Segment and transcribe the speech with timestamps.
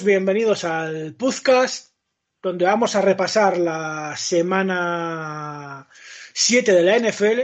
[0.00, 1.94] Bienvenidos al podcast,
[2.42, 5.86] donde vamos a repasar la semana
[6.32, 7.40] 7 de la NFL.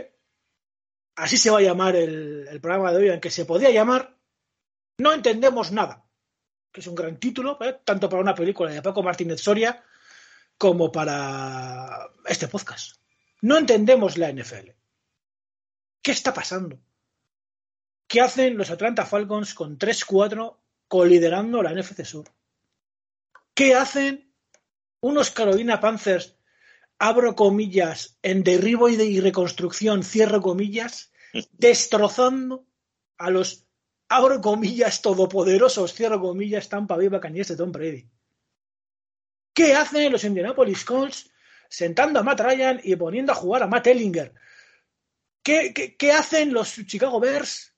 [1.16, 4.16] Así se va a llamar el, programa de hoy, aunque se podía llamar
[4.96, 6.08] No entendemos nada,
[6.72, 7.80] que es un gran título, ¿eh?
[7.84, 9.84] tanto para una película de Paco Martínez Soria
[10.56, 12.96] como para este podcast.
[13.42, 14.70] No entendemos la NFL.
[16.02, 16.80] ¿Qué está pasando?
[18.06, 20.56] ¿Qué hacen los Atlanta Falcons con 3-4
[20.88, 22.37] coliderando la NFC Sur?
[23.58, 24.32] ¿Qué hacen
[25.00, 26.36] unos Carolina Panthers,
[26.96, 31.10] abro comillas, en derribo y, de, y reconstrucción, cierro comillas,
[31.54, 32.68] destrozando
[33.16, 33.66] a los,
[34.08, 38.08] abro comillas, todopoderosos, cierro comillas, Tampa Bay Buccaneers de Tom Brady?
[39.52, 41.28] ¿Qué hacen los Indianapolis Colts
[41.68, 44.34] sentando a Matt Ryan y poniendo a jugar a Matt Ellinger?
[45.42, 47.74] ¿Qué, qué, qué hacen los Chicago Bears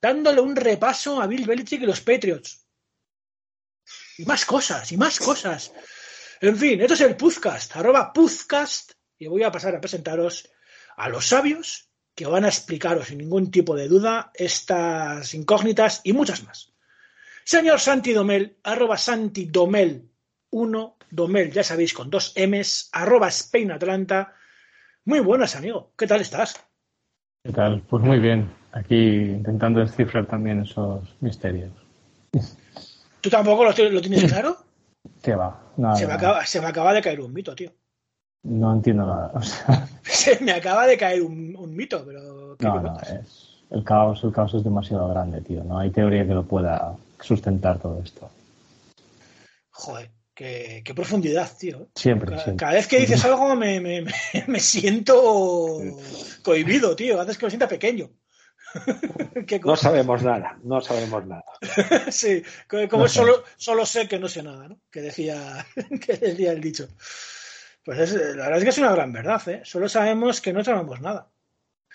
[0.00, 2.63] dándole un repaso a Bill Belichick y los Patriots?
[4.18, 5.72] Y más cosas, y más cosas.
[6.40, 10.48] En fin, esto es el Puzcast, arroba Puzcast, y voy a pasar a presentaros
[10.96, 16.12] a los sabios que van a explicaros sin ningún tipo de duda estas incógnitas y
[16.12, 16.72] muchas más.
[17.44, 20.08] Señor Santi Domel, arroba Santi Domel
[20.50, 24.34] 1, Domel, ya sabéis, con dos M's, arroba Spain Atlanta.
[25.04, 25.92] Muy buenas, amigo.
[25.96, 26.64] ¿Qué tal estás?
[27.42, 27.82] ¿Qué tal?
[27.82, 28.50] Pues muy bien.
[28.72, 31.72] Aquí intentando descifrar también esos misterios.
[33.24, 34.58] ¿Tú tampoco lo, lo tienes claro?
[35.22, 35.58] ¿Qué va?
[35.96, 37.72] Se, me acaba, se, me acaba, de caer un mito, tío.
[38.42, 39.32] No entiendo nada.
[39.34, 39.88] O sea...
[40.02, 42.54] Se me acaba de caer un, un mito, pero.
[42.60, 45.64] No, no, es, el caos, el caos es demasiado grande, tío.
[45.64, 48.28] No hay teoría que lo pueda sustentar todo esto.
[49.70, 50.10] Joder.
[50.34, 51.88] Qué, qué, profundidad, tío.
[51.94, 52.60] Siempre cada, siempre.
[52.60, 54.12] cada, vez que dices algo me, me, me,
[54.48, 55.80] me siento
[56.42, 57.18] cohibido, tío.
[57.18, 58.10] Haces que me sienta pequeño.
[59.64, 61.44] no sabemos nada, no sabemos nada.
[62.10, 64.80] sí, como no solo, solo sé que no sé nada, ¿no?
[64.90, 65.66] Que decía,
[66.00, 66.88] que decía el dicho.
[67.84, 69.60] Pues es, la verdad es que es una gran verdad, ¿eh?
[69.64, 71.30] Solo sabemos que no sabemos nada.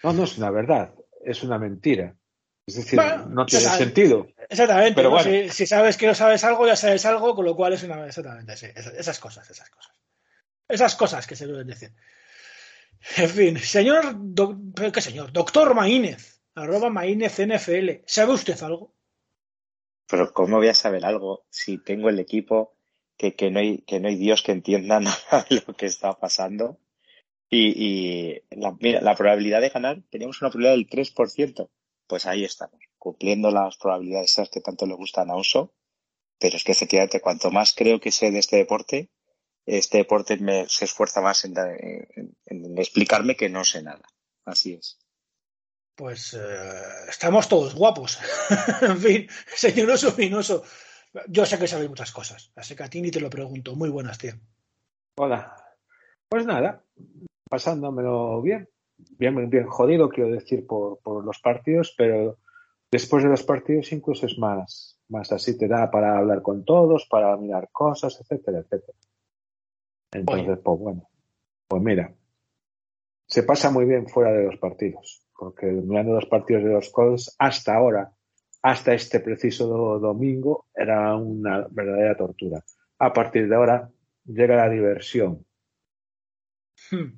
[0.03, 0.93] No, no es una verdad,
[1.25, 2.15] es una mentira.
[2.67, 4.27] Es decir, bueno, no tiene sentido.
[4.47, 4.93] Exactamente.
[4.93, 5.15] Pero ¿no?
[5.15, 5.31] bueno.
[5.31, 8.05] si, si, sabes que no sabes algo, ya sabes algo, con lo cual es una.
[8.05, 8.67] Exactamente, sí.
[8.75, 9.91] Esas cosas, esas cosas.
[10.67, 11.91] Esas cosas que se deben decir.
[13.17, 14.13] En fin, señor.
[14.15, 14.55] Do,
[14.93, 15.31] ¿Qué señor?
[15.31, 16.91] Doctor Maínez, arroba.
[18.05, 18.93] ¿Sabe usted algo?
[20.07, 22.75] Pero, ¿cómo voy a saber algo si tengo el equipo
[23.17, 26.13] que, que, no, hay, que no hay Dios que entienda nada de lo que está
[26.19, 26.79] pasando?
[27.49, 31.69] Y, y la, mira, la probabilidad de ganar, teníamos una probabilidad del 3%
[32.09, 35.75] pues ahí estamos, cumpliendo las probabilidades esas que tanto le gustan a Oso.
[36.39, 39.11] Pero es que efectivamente, cuanto más creo que sé de este deporte,
[39.67, 41.53] este deporte me, se esfuerza más en,
[42.79, 44.01] explicarme que no sé nada.
[44.43, 44.97] Así es.
[45.99, 48.19] Pues eh, estamos todos guapos.
[48.81, 50.63] en fin, señor Oso Minoso,
[51.27, 53.75] yo sé que sabéis muchas cosas, así que a ti ni te lo pregunto.
[53.75, 54.31] Muy buenas, tío.
[55.17, 55.53] Hola.
[56.29, 56.81] Pues nada,
[57.49, 58.69] pasándomelo bien
[59.17, 62.37] bien, bien jodido, quiero decir, por, por los partidos, pero
[62.89, 67.07] después de los partidos incluso es más, más así, te da para hablar con todos,
[67.09, 68.97] para mirar cosas, etcétera, etcétera.
[70.13, 70.57] Entonces, Oye.
[70.63, 71.09] pues bueno,
[71.67, 72.13] pues mira,
[73.27, 77.33] se pasa muy bien fuera de los partidos, porque mirando los partidos de los Colts
[77.39, 78.11] hasta ahora,
[78.61, 82.59] hasta este preciso do domingo, era una verdadera tortura.
[82.99, 83.89] A partir de ahora
[84.25, 85.45] llega la diversión.
[86.91, 87.15] Hmm.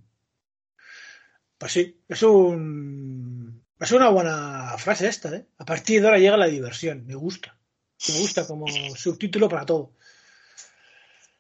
[1.58, 3.64] Pues sí, es un.
[3.80, 5.48] Es una buena frase esta, ¿eh?
[5.58, 7.04] A partir de ahora llega la diversión.
[7.08, 7.58] Me gusta.
[8.08, 9.94] Me gusta como subtítulo para todo.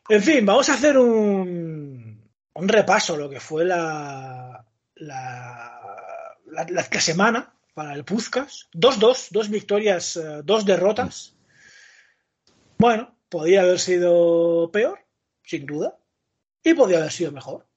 [0.09, 4.65] En fin, vamos a hacer un, un repaso lo que fue la,
[4.95, 6.00] la,
[6.51, 8.69] la, semana para el Puzcas.
[8.74, 11.36] 2-2, dos victorias, uh, dos derrotas.
[12.77, 15.00] Bueno, podría haber sido peor,
[15.44, 15.98] sin duda.
[16.63, 17.68] Y podría haber sido mejor.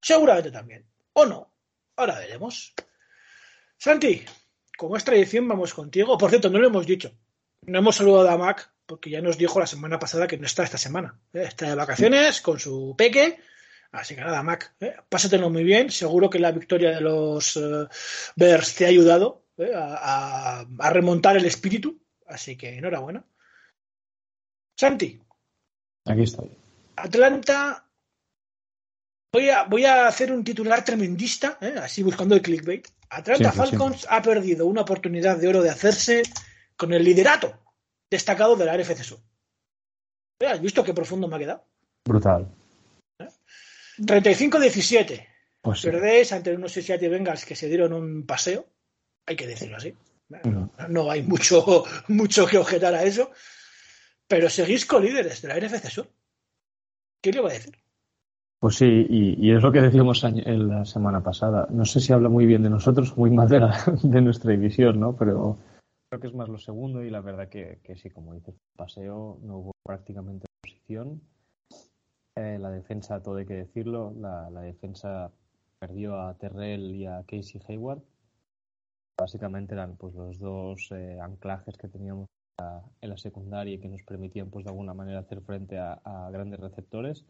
[0.00, 0.86] Seguramente también.
[1.12, 1.52] O no.
[1.96, 2.72] Ahora veremos.
[3.76, 4.24] Santi,
[4.78, 6.16] como es tradición, vamos contigo.
[6.16, 7.12] Por cierto, no lo hemos dicho.
[7.66, 10.64] No hemos saludado a Mac porque ya nos dijo la semana pasada que no está
[10.64, 11.20] esta semana.
[11.32, 11.44] ¿eh?
[11.46, 13.38] Está de vacaciones con su peque.
[13.92, 14.94] Así que nada, Mac, ¿eh?
[15.08, 15.90] pásatelo muy bien.
[15.90, 17.88] Seguro que la victoria de los uh,
[18.36, 19.72] Bears te ha ayudado ¿eh?
[19.74, 22.00] a, a, a, remontar el espíritu.
[22.26, 23.24] Así que enhorabuena.
[24.78, 25.20] Santi.
[26.06, 26.56] Aquí estoy.
[26.96, 27.90] Atlanta
[29.32, 31.74] Voy a, voy a, hacer un titular tremendista, ¿eh?
[31.80, 32.88] así buscando el clickbait.
[33.10, 34.16] Atlanta siempre, Falcons siempre.
[34.16, 36.22] ha perdido una oportunidad de oro de hacerse
[36.76, 37.56] con el liderato
[38.10, 39.20] destacado de la RFC Sur.
[40.40, 41.64] ¿Has visto qué profundo me ha quedado?
[42.04, 42.48] Brutal.
[44.00, 44.04] ¿Eh?
[44.22, 45.26] 35-17.
[45.62, 45.90] Pues sí.
[45.90, 48.66] Perdéis ante unos Cincinnati Bengals que se dieron un paseo.
[49.26, 49.94] Hay que decirlo así.
[50.44, 53.30] No, no hay mucho, mucho que objetar a eso.
[54.28, 56.08] pero seguís co-líderes de la NFC Sur.
[57.22, 57.76] ¿Qué le va a decir?
[58.60, 61.66] Pues sí, y, y es lo que decíamos en la semana pasada.
[61.70, 65.00] No sé si habla muy bien de nosotros muy mal de, la- de nuestra división,
[65.00, 65.16] ¿no?
[65.16, 65.58] Pero
[66.08, 69.38] creo que es más lo segundo y la verdad que, que sí, como dices, paseo
[69.42, 71.20] no hubo prácticamente oposición.
[72.36, 75.32] Eh, la defensa, todo hay que decirlo, la, defensa
[75.78, 78.02] perdió a Terrell y a Casey Hayward.
[79.18, 82.28] Básicamente eran pues los dos eh, anclajes que teníamos
[82.58, 85.78] en la- en la secundaria y que nos permitían pues de alguna manera hacer frente
[85.78, 87.24] a, a grandes receptores.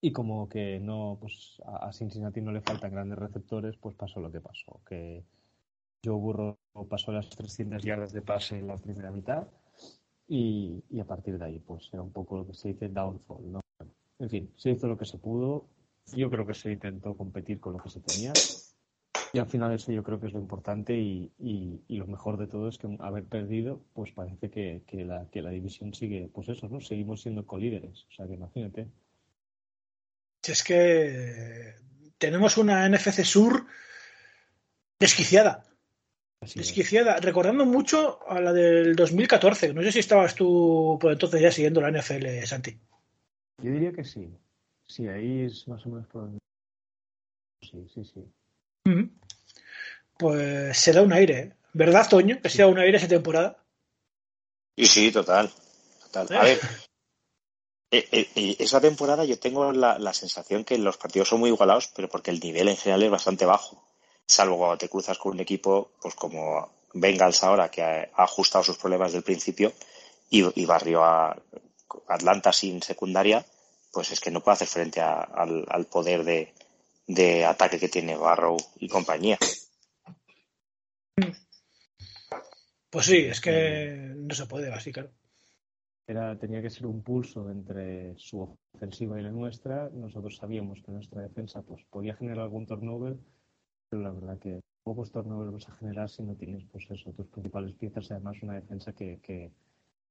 [0.00, 4.20] Y como que no, pues a a Cincinnati no le faltan grandes receptores, pues pasó
[4.20, 4.80] lo que pasó.
[4.86, 5.24] Que
[6.04, 6.58] Joe Burrow
[6.90, 9.48] pasó las 300 yardas de pase en la primera mitad
[10.28, 13.50] y, y a partir de ahí, pues era un poco lo que se dice downfall,
[13.52, 13.63] ¿no?
[14.24, 15.66] En fin, se hizo lo que se pudo.
[16.16, 18.32] Yo creo que se intentó competir con lo que se tenía.
[19.34, 22.38] Y al final eso yo creo que es lo importante y, y- y lo mejor
[22.38, 26.30] de todo es que haber perdido, pues parece que, que la, que la división sigue,
[26.32, 26.80] pues eso, ¿no?
[26.80, 28.06] Seguimos siendo colíderes.
[28.10, 28.86] O sea que imagínate.
[30.46, 31.74] Es que
[32.16, 33.66] tenemos una NFC Sur
[34.98, 35.64] desquiciada.
[36.40, 36.66] Así es.
[36.66, 37.16] Desquiciada.
[37.20, 39.74] Recordando mucho a la del 2014.
[39.74, 42.78] No sé si estabas tú por entonces ya siguiendo la NFL, Santi.
[43.62, 44.28] Yo diría que sí.
[44.86, 46.38] Sí, ahí es más o menos por donde.
[47.62, 48.24] Sí, sí, sí.
[48.86, 49.10] Ujú.
[50.18, 51.38] Pues se da un aire.
[51.38, 51.52] ¿eh?
[51.72, 52.40] ¿Verdad, Toño?
[52.40, 53.64] Que se da un aire esa temporada.
[54.76, 55.50] Y sí, total.
[56.12, 56.36] total.
[56.36, 56.58] A ver,
[57.90, 61.50] eh, eh, eh, esa temporada yo tengo la, la sensación que los partidos son muy
[61.50, 63.82] igualados, pero porque el nivel en general es bastante bajo.
[64.26, 68.64] Salvo cuando te cruzas con un equipo, pues como Bengals ahora, que ha, ha ajustado
[68.64, 69.72] sus problemas del principio
[70.30, 71.36] y, y barrió a
[72.08, 73.44] Atlanta sin secundaria,
[73.92, 76.52] pues es que no puede hacer frente a- al, al poder de,
[77.06, 79.38] de ataque que tiene Barrow y compañía.
[82.90, 85.10] Pues sí, es que no se puede, así, claro.
[86.06, 89.88] Era, tenía que ser un pulso entre su ofensiva y la nuestra.
[89.90, 93.16] Nosotros sabíamos que nuestra defensa pues, podía generar algún turnover,
[93.88, 97.26] pero la verdad que pocos turnovers vas a generar si no tienes pues eso, tus
[97.28, 98.10] principales piezas.
[98.10, 99.50] Además, una defensa que, que,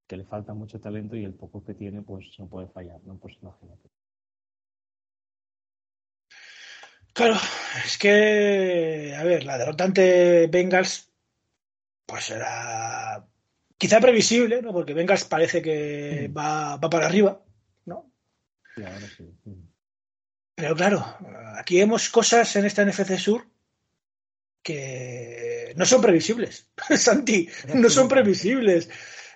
[0.08, 3.18] que le falta mucho talento y el poco que tiene pues no puede fallar, ¿no?
[3.18, 3.90] Pues imagínate.
[7.14, 7.36] Claro,
[7.86, 11.12] es que, a ver, la derrota ante Bengals,
[12.08, 13.24] pues era
[13.78, 14.74] quizá previsible, ¿no?
[14.74, 16.38] Porque Bengals parece que Mm.
[16.38, 17.44] va, va para arriba,
[17.86, 18.12] ¿no?
[18.78, 19.24] Ahora sí.
[19.46, 19.68] Mm.
[20.56, 21.06] Pero claro,
[21.58, 23.46] aquí vemos cosas en esta NFC Sur
[24.64, 26.72] que no son previsibles.
[26.98, 28.90] Santi, no son previsibles.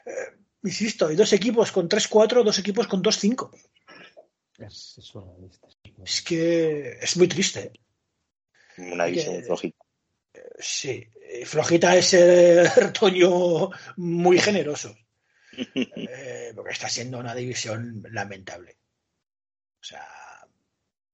[0.06, 0.37] Eh,
[0.68, 3.50] insisto, hay dos equipos con 3-4, dos equipos con 2-5.
[4.60, 5.14] Es, es.
[6.06, 7.72] Es que es muy triste.
[8.78, 9.78] Una división Que- flojita.
[10.60, 14.96] Sí, eh, flojita es ser Toño muy generoso.
[15.74, 18.77] Eh, porque está siendo una división lamentable.
[19.82, 20.08] O sea,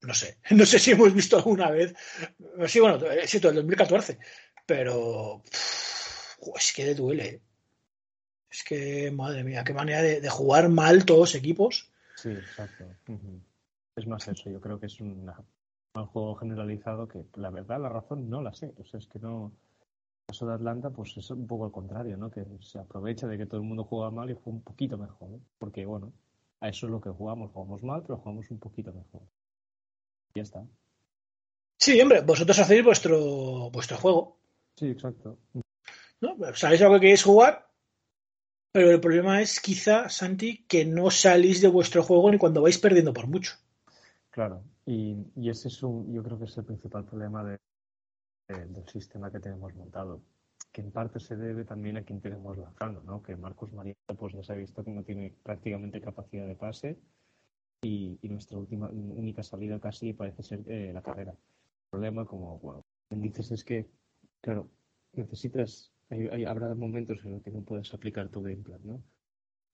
[0.02, 0.40] no sé.
[0.52, 1.94] No sé si hemos visto alguna vez.
[2.68, 4.18] Sí, bueno, es cierto, el 2014.
[4.66, 7.42] Pero pff, es que duele.
[8.54, 11.92] Es que, madre mía, qué manera de, de jugar mal todos equipos.
[12.16, 12.86] Sí, exacto.
[13.96, 17.90] Es más eso, yo creo que es un mal juego generalizado que la verdad la
[17.90, 18.72] razón no la sé.
[18.80, 19.54] O sea, es que no.
[20.22, 22.30] El caso de Atlanta, pues es un poco al contrario, ¿no?
[22.30, 25.40] Que se aprovecha de que todo el mundo juega mal y juega un poquito mejor.
[25.58, 26.14] Porque, bueno,
[26.60, 27.52] a eso es lo que jugamos.
[27.52, 29.24] Jugamos mal, pero jugamos un poquito mejor.
[30.36, 30.64] Y ya está.
[31.80, 34.38] Sí, hombre, vosotros hacéis vuestro, vuestro juego.
[34.76, 35.40] Sí, exacto.
[36.22, 36.38] ¿no?
[36.54, 37.68] Sabéis a lo que queréis jugar,
[38.74, 42.78] pero el problema es quizá, Santi, que no salís de vuestro juego ni cuando vais
[42.80, 43.54] perdiendo por mucho.
[44.32, 44.64] Claro.
[44.86, 45.16] Y,
[45.48, 47.60] ese es un, yo creo que es el principal problema de-
[48.50, 50.22] de- del sistema que tenemos montado.
[50.72, 53.22] Que en parte se debe también a quien tenemos lanzando, ¿no?
[53.22, 56.98] Que Marcos María, pues ya se ha visto que no tiene prácticamente capacidad de pase
[57.84, 61.32] y, nuestra última, única salida casi parece ser eh, la carrera.
[61.32, 63.86] El problema, como bueno, dices, es que,
[64.42, 64.68] claro,
[65.14, 65.93] necesitas,
[66.48, 69.04] habrá momentos en los que no puedes aplicar tu game plan, ¿no?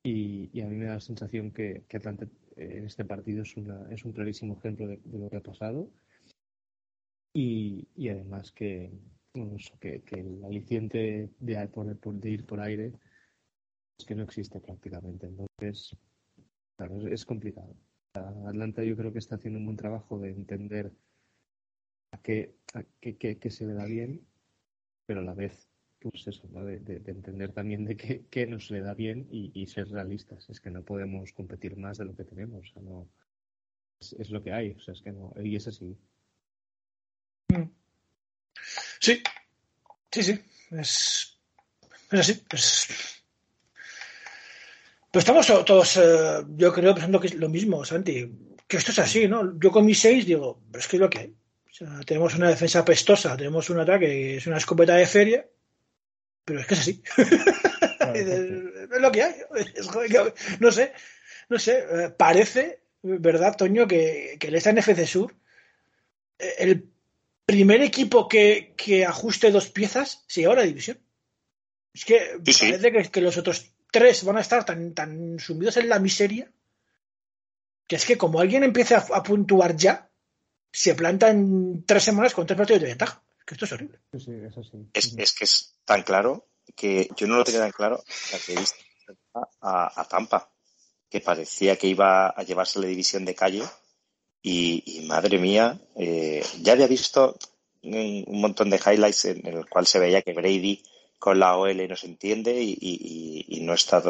[0.03, 3.55] Y, a mí me da la sensación que, que Atlanta eh, en este partido es,
[3.57, 5.91] una, es un clarísimo ejemplo de, lo que ha pasado.
[7.33, 8.91] Y, además que,
[9.33, 12.93] bueno, que, que el aliciente de, por- de ir por aire
[13.99, 15.27] es que no existe prácticamente.
[15.27, 15.95] Entonces,
[16.77, 17.75] claro, es, complicado.
[18.13, 20.91] Atlanta yo creo que está haciendo un buen trabajo de entender
[22.11, 24.25] a qué, a qué- qué se le da bien,
[25.05, 25.69] pero a la vez,
[26.01, 26.63] pues eso, ¿no?
[26.65, 29.89] de, de- de entender también de qué, qué nos le da bien y, y ser
[29.89, 30.49] realistas.
[30.49, 32.69] Es que no podemos competir más de lo que tenemos.
[32.69, 33.07] O sea, no,
[33.99, 34.71] es, lo que hay.
[34.71, 35.97] O sea, es que no, y es así.
[38.99, 39.21] Sí,
[40.11, 40.39] sí, sí.
[40.71, 41.39] Es,
[42.11, 42.43] así.
[42.51, 42.87] Es...
[45.11, 48.31] Pero estamos todos, eh, yo creo, pensando que es lo mismo, Santi.
[48.67, 49.59] Que esto es así, ¿no?
[49.59, 51.35] Yo con mis seis digo, pero es que es lo que hay.
[51.69, 55.47] O sea, tenemos una defensa pestosa, tenemos un ataque que es una escopeta de feria,
[56.45, 57.03] pero es que es así.
[58.13, 59.35] es lo que hay.
[60.59, 60.93] no sé,
[61.49, 61.85] no sé.
[61.89, 65.35] eh, Parece, ¿verdad, Toño, que, que el NFC Sur,
[66.37, 66.89] eh, el
[67.45, 70.99] primer equipo que, que ajuste dos piezas se lleva la división.
[71.93, 72.65] Es que Sí, sí.
[72.71, 76.51] parece que, que los otros tres van a estar tan, tan sumidos en la miseria
[77.87, 80.11] que es que como alguien empiece a, a puntuar ya,
[80.71, 83.23] se planta en tres semanas con tres partidos de ventaja.
[83.49, 83.99] Es que esto es horrible.
[84.13, 84.77] Sí, sí, eso sí.
[84.93, 88.53] Es, es que es tan claro que yo no lo tenía tan claro hasta que
[88.53, 88.77] he visto
[89.61, 90.49] a, a Tampa,
[91.09, 93.63] que parecía que iba a llevarse la división de calle
[94.41, 97.37] y, y madre mía, eh, ya había visto
[97.83, 100.83] un, un montón de highlights en el cual se veía que Brady
[101.17, 104.01] con la OL no se entiende y, y- y no está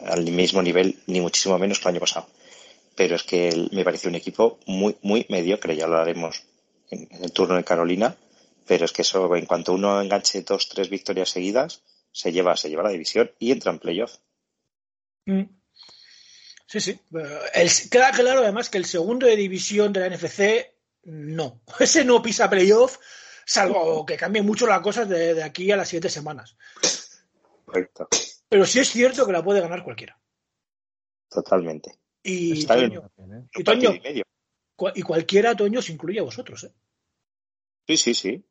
[0.00, 2.26] al mismo nivel, ni muchísimo menos que el año pasado.
[2.96, 6.42] Pero es que me pareció un equipo muy, muy mediocre, ya lo haremos
[6.90, 8.16] en, en el turno de Carolina,
[8.66, 12.68] pero es que eso, en cuanto uno enganche dos, tres victorias seguidas, se lleva, se
[12.68, 14.18] lleva la división y entra en playoff.
[15.26, 15.42] Mm.
[16.66, 17.00] Sí, sí.
[17.52, 20.72] El, queda claro además que el segundo de división de la NFC
[21.04, 21.62] no.
[21.80, 22.98] Ese no pisa playoff,
[23.44, 26.56] salvo que cambie mucho las cosas de, de aquí a las siete semanas.
[27.64, 28.08] Correcto.
[28.48, 30.20] Pero sí es cierto que la puede ganar cualquiera.
[31.28, 32.00] Totalmente.
[32.22, 32.90] Y, Está bien.
[32.90, 33.48] Toño, También, ¿eh?
[33.54, 34.24] y, Toño, y medio.
[34.94, 36.64] y cualquiera, Toño, se incluye a vosotros.
[36.64, 36.72] ¿eh?
[37.86, 38.44] Sí, sí, sí.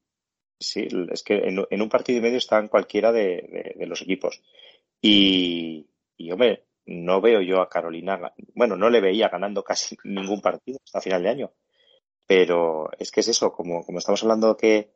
[0.59, 4.41] Sí, es que en, un partido y medio están cualquiera de, los equipos.
[5.01, 5.87] Y,
[6.17, 10.79] y, hombre, no veo yo a Carolina, bueno, no le veía ganando casi ningún partido
[10.83, 11.51] hasta final de año.
[12.27, 14.91] Pero es que es eso, como, como estamos hablando que,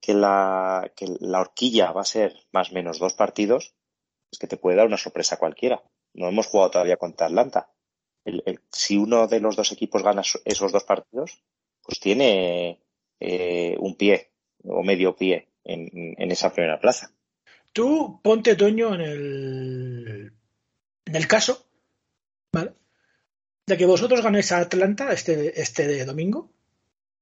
[0.00, 3.74] que, la, que la horquilla va a ser más o menos dos partidos,
[4.32, 5.82] es que te puede dar una sorpresa cualquiera.
[6.14, 7.70] No hemos jugado todavía contra Atlanta.
[8.24, 11.42] El- el- si uno de los dos equipos gana so- esos dos partidos,
[11.82, 12.82] pues tiene
[13.20, 14.32] eh, un pie
[14.64, 17.12] o medio pie en, en esa primera plaza.
[17.72, 20.32] Tú ponte, Toño, en el,
[21.04, 21.68] en el caso,
[22.52, 22.72] ¿vale?
[23.66, 26.50] De que vosotros ganéis a Atlanta este, este de domingo,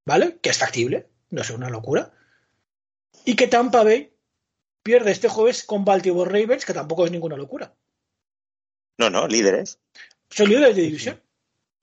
[0.07, 0.39] ¿vale?
[0.41, 2.13] Que es factible, no es una locura.
[3.25, 4.13] Y que Tampa Bay
[4.85, 7.75] pierde este jueves con Baltimore Ravens, que tampoco es ninguna locura.
[8.99, 9.81] No, no, líderes.
[10.31, 11.21] Son líderes de división.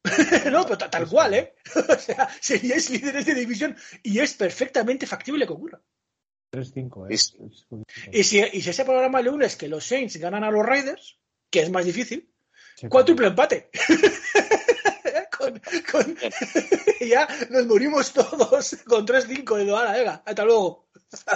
[0.52, 1.56] no, pero ta- tal cual, ¿eh?
[1.90, 5.82] o sea, seríais líderes de división y es perfectamente factible que ocurra.
[6.52, 7.14] 3-5, ¿eh?
[7.14, 7.36] Es-.
[8.12, 11.18] Y si, y si ese programa el lunes que los Saints ganan a los Raiders,
[11.50, 12.28] que es más difícil,
[12.76, 13.70] Sí, cuádruple empate.
[15.38, 16.18] con, con-
[17.00, 20.88] ya nos morimos todos con 3-5 de Doana, venga, hasta luego.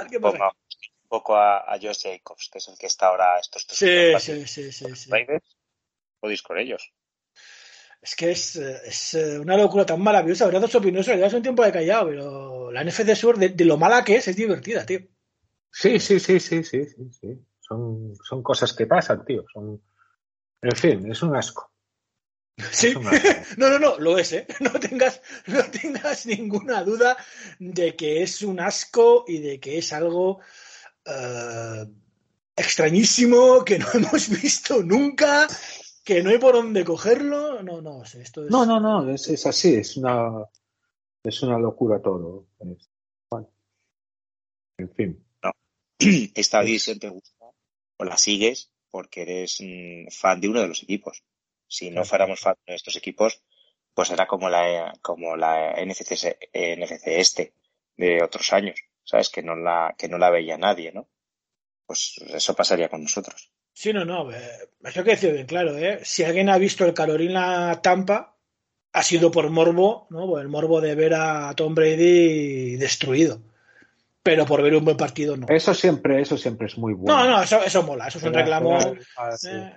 [0.10, 0.38] Qué pasa.
[0.38, 4.24] Ponga un poco a, a Josh Jacobs, que es el que está ahora estos tres
[4.24, 5.10] Sí, sí, sí, sí.
[5.10, 5.56] Raiders,
[6.20, 6.92] podéis con ellos.
[8.06, 10.46] Es que es, eh, es eh, una locura tan maravillosa.
[10.46, 13.66] Verdad, su opinión, ya hace un tiempo de callado, pero la NFC Sur, de, de
[13.66, 15.00] lo mala que es, es divertida, tío.
[15.72, 17.40] Sí, sí, sí, sí, sí, sí, sí.
[17.60, 19.44] Son, son cosas que pasan, tío.
[19.52, 19.82] Son,
[20.62, 21.72] en fin, es un asco.
[22.72, 22.94] Sí.
[23.12, 23.58] Es.
[23.58, 24.46] No, no, no, lo es, ¿eh?
[24.60, 27.18] No tengas, no tengas ninguna duda
[27.58, 30.42] de que es un asco y de que es algo
[31.06, 31.86] eh,
[32.56, 35.48] extrañísimo que no hemos visto nunca,
[36.06, 37.62] que no hay por dónde cogerlo.
[37.64, 38.52] No, no, o sea, esto es.
[38.52, 40.46] No, no, no, es, es así, es una,
[41.24, 42.48] es una locura todo.
[42.60, 42.90] Es-
[43.30, 43.50] bueno.
[44.78, 45.26] En fin.
[46.36, 47.46] Esta división te gusta
[47.98, 51.24] o la sigues porque eres mm, fan de uno de los equipos.
[51.68, 53.42] Si no fuéramos fan de estos equipos,
[53.94, 57.54] pues era como la, como la NFC, NFC este
[57.98, 59.30] de otros años, ¿sabes?
[59.30, 61.08] Que no la, que no la veía nadie, ¿no?
[61.88, 63.52] Pues eso pasaría con nosotros.
[63.78, 64.32] Sí, no, no.
[64.32, 64.38] eh,
[64.84, 66.00] Eso hay que decir bien claro, ¿eh?
[66.04, 68.36] Si alguien ha visto el Carolina Tampa,
[68.94, 70.26] ha sido por morbo, ¿no?
[70.28, 73.42] Por el morbo de ver a Tom Brady destruido.
[74.24, 75.48] Pero por ver un buen partido, no.
[75.50, 77.20] Eso siempre, eso siempre es muy bueno.
[77.26, 78.80] No, no, eso, eso mola, eso es un reclamo.
[78.80, 79.50] era- sí.
[79.52, 79.72] eh,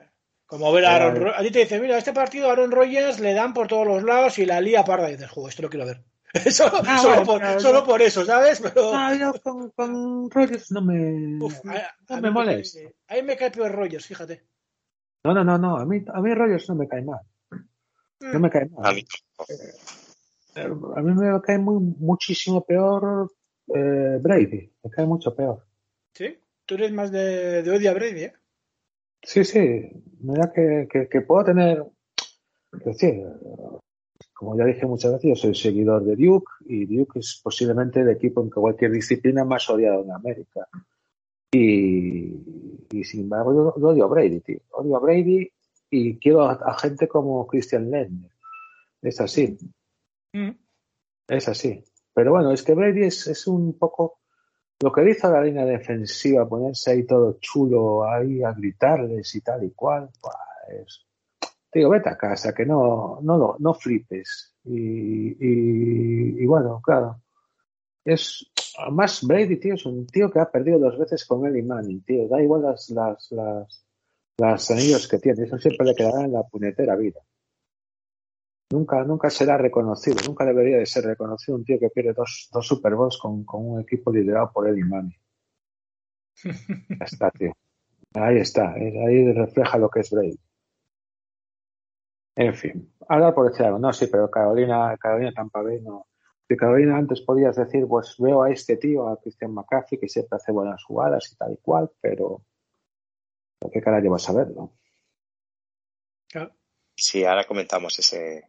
[0.46, 3.18] como ver a Aaron Ro- A ti te dice, mira, este partido a Aaron Rodgers
[3.20, 5.08] le dan por todos los lados y la lía parda.
[5.10, 6.02] Y dices, juego, esto lo quiero ver.
[6.50, 8.60] solo, Ah, solo bueno, por, pero- solo por eso, ¿sabes?
[8.60, 8.92] Pero.
[8.92, 12.80] No, yo con, con Rodgers no me, uf, a- no a me molesta.
[13.08, 14.44] A mí me cae peor Rodgers, fíjate.
[15.24, 15.76] No, no, no, no.
[15.78, 17.20] A mí, a mí Rodgers no me cae mal.
[18.20, 18.86] No me cae mal.
[18.86, 19.04] A mí,
[20.54, 20.62] Eh,
[20.96, 23.30] A mí me cae muy, muchísimo peor
[23.74, 24.72] eh, Brady.
[24.82, 25.64] Me cae mucho peor.
[26.14, 26.36] ¿Sí?
[26.66, 28.32] Tú eres más de, de odio a Brady, ¿eh?
[29.22, 29.90] Sí, sí.
[30.20, 31.84] Mira que, que, que puedo tener.
[32.72, 33.24] Es decir,
[34.38, 38.10] como ya dije muchas veces, yo soy seguidor de Duke y Duke es posiblemente el
[38.10, 40.68] equipo en cualquier disciplina más odiado en América.
[41.50, 42.36] Y,
[42.92, 44.60] y sin embargo, yo, yo odio a Brady, tío.
[44.70, 45.50] Odio a Brady
[45.90, 48.30] y quiero a, gente como Christian Lendner.
[49.02, 49.58] Es así.
[50.32, 50.50] Mm.
[51.26, 51.82] Es así.
[52.14, 54.20] Pero bueno, es que Brady es, un poco
[54.80, 59.64] lo que dice la línea defensiva, ponerse ahí todo chulo, ahí a gritarles y tal
[59.64, 60.10] y cual.
[60.20, 61.07] Pues,
[61.72, 64.54] digo, vete a casa, que no, no, no flipes.
[64.64, 65.36] Y,
[66.42, 67.22] y, bueno, claro.
[68.04, 68.50] Es
[68.90, 72.28] más Brady, tío, es un tío que ha perdido dos veces con Eli Manning, tío.
[72.28, 73.86] Da igual las, las, las,
[74.38, 77.20] las anillos que tiene, eso siempre le quedará en la puñetera vida.
[78.70, 82.66] Nunca, nunca será reconocido, nunca debería de ser reconocido un tío que pierde dos, dos
[82.66, 85.16] Super Bowls con, con un equipo liderado por Eddie Manning.
[86.88, 87.52] Ya está, tío.
[88.14, 90.38] Ahí está, ahí refleja lo que es Brady.
[92.40, 96.06] En fin, ahora por decir algo, no, sí, pero Carolina, Carolina Tampa Bay no.
[96.48, 100.36] De Carolina antes podías decir, pues veo a este tío, a Christian McCaffrey, que siempre
[100.36, 102.42] hace buenas jugadas y tal y cual, pero
[103.72, 104.72] ¿qué cara llevas a verlo?
[106.94, 108.48] Sí, ahora comentamos ese,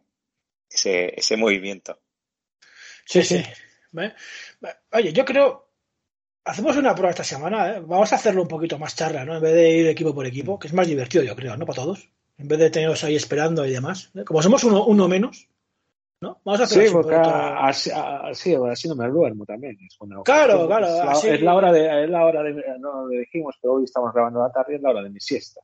[0.68, 1.98] ese, ese movimiento.
[3.04, 3.42] Sí, sí.
[4.92, 5.68] Oye, yo creo,
[6.44, 7.80] hacemos una prueba esta semana, ¿eh?
[7.80, 9.34] vamos a hacerlo un poquito más charla, ¿no?
[9.34, 11.66] En vez de ir equipo por equipo, que es más divertido, yo creo, ¿no?
[11.66, 12.08] Para todos.
[12.40, 14.10] En vez de tenerlos ahí esperando y demás.
[14.14, 14.24] ¿eh?
[14.24, 15.48] Como somos uno, uno menos,
[16.20, 16.40] ¿no?
[16.44, 19.76] Vamos a hacer sí, porque así, así, no me duermo también.
[20.24, 20.86] claro, claro.
[21.22, 24.40] Es la, hora de, es la hora de, no lo dijimos, pero hoy estamos grabando
[24.40, 25.60] la tarde, es la hora de mi siesta.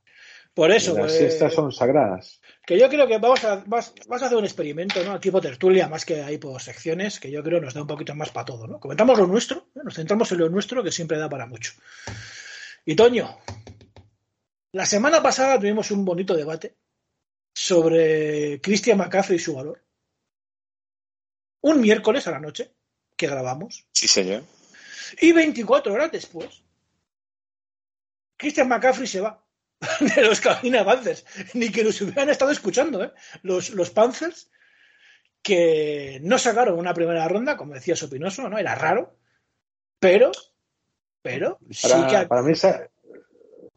[0.53, 0.93] Por eso.
[0.93, 2.41] Las pues, siestas son sagradas.
[2.65, 5.19] Que yo creo que vamos a, vas, a hacer un experimento, ¿no?
[5.19, 8.31] Tipo tertulia, más que ahí por secciones, que yo creo nos da un poquito más
[8.31, 8.79] para todo, ¿no?
[8.79, 11.73] Comentamos lo nuestro, nos centramos en lo nuestro, que siempre da para mucho.
[12.85, 13.37] Y Toño,
[14.71, 16.77] la semana pasada tuvimos un bonito debate
[17.53, 19.83] sobre Christian McCaffrey y su valor.
[21.61, 22.73] Un miércoles a la noche,
[23.15, 23.87] que grabamos.
[23.91, 24.43] Sí, señor.
[25.19, 26.63] Y 24 horas después,
[28.37, 29.43] Christian McCaffrey se va.
[29.99, 33.11] de los Carolina Panthers, ni que los hubieran estado escuchando, ¿eh?
[33.43, 34.49] Los, los Panthers
[35.41, 38.57] que no sacaron una primera ronda, como decía Sopinoso, ¿no?
[38.57, 39.15] Era raro,
[39.99, 40.31] pero,
[41.21, 41.59] pero
[42.27, 42.53] para, mí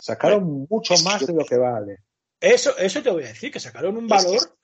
[0.00, 1.98] sacaron mucho más de lo que vale.
[2.40, 4.58] Eso, eso te voy a decir, que sacaron un valor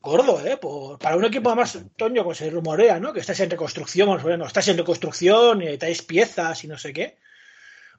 [0.00, 0.58] gordo, ¿eh?
[1.00, 3.12] para un equipo más, Toño, pues se rumorea, ¿no?
[3.12, 7.18] Que estás en reconstrucción, bueno, estás en reconstrucción y traes piezas y no sé qué.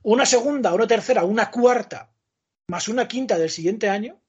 [0.04, 2.12] Una segunda, una tercera, una cuarta
[2.72, 4.22] más una quinta del siguiente año,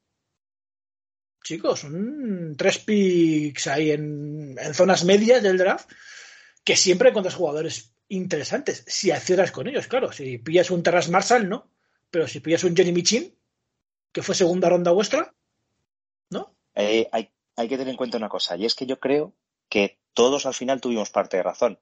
[1.43, 5.89] chicos, son tres picks ahí en, zonas medias del draft
[6.63, 8.83] que siempre encuentras jugadores interesantes.
[8.85, 10.11] Si aciertas con ellos, claro.
[10.11, 11.72] Si pillas un Terras Marshall, no.
[12.13, 13.35] Pero si pillas un Jenny Michin,
[14.13, 15.33] que fue segunda ronda vuestra,
[16.29, 16.55] ¿no?
[16.75, 19.33] Eh, hay, hay que tener en cuenta una cosa, y es que yo creo
[19.67, 21.79] que todos al final tuvimos parte de razón.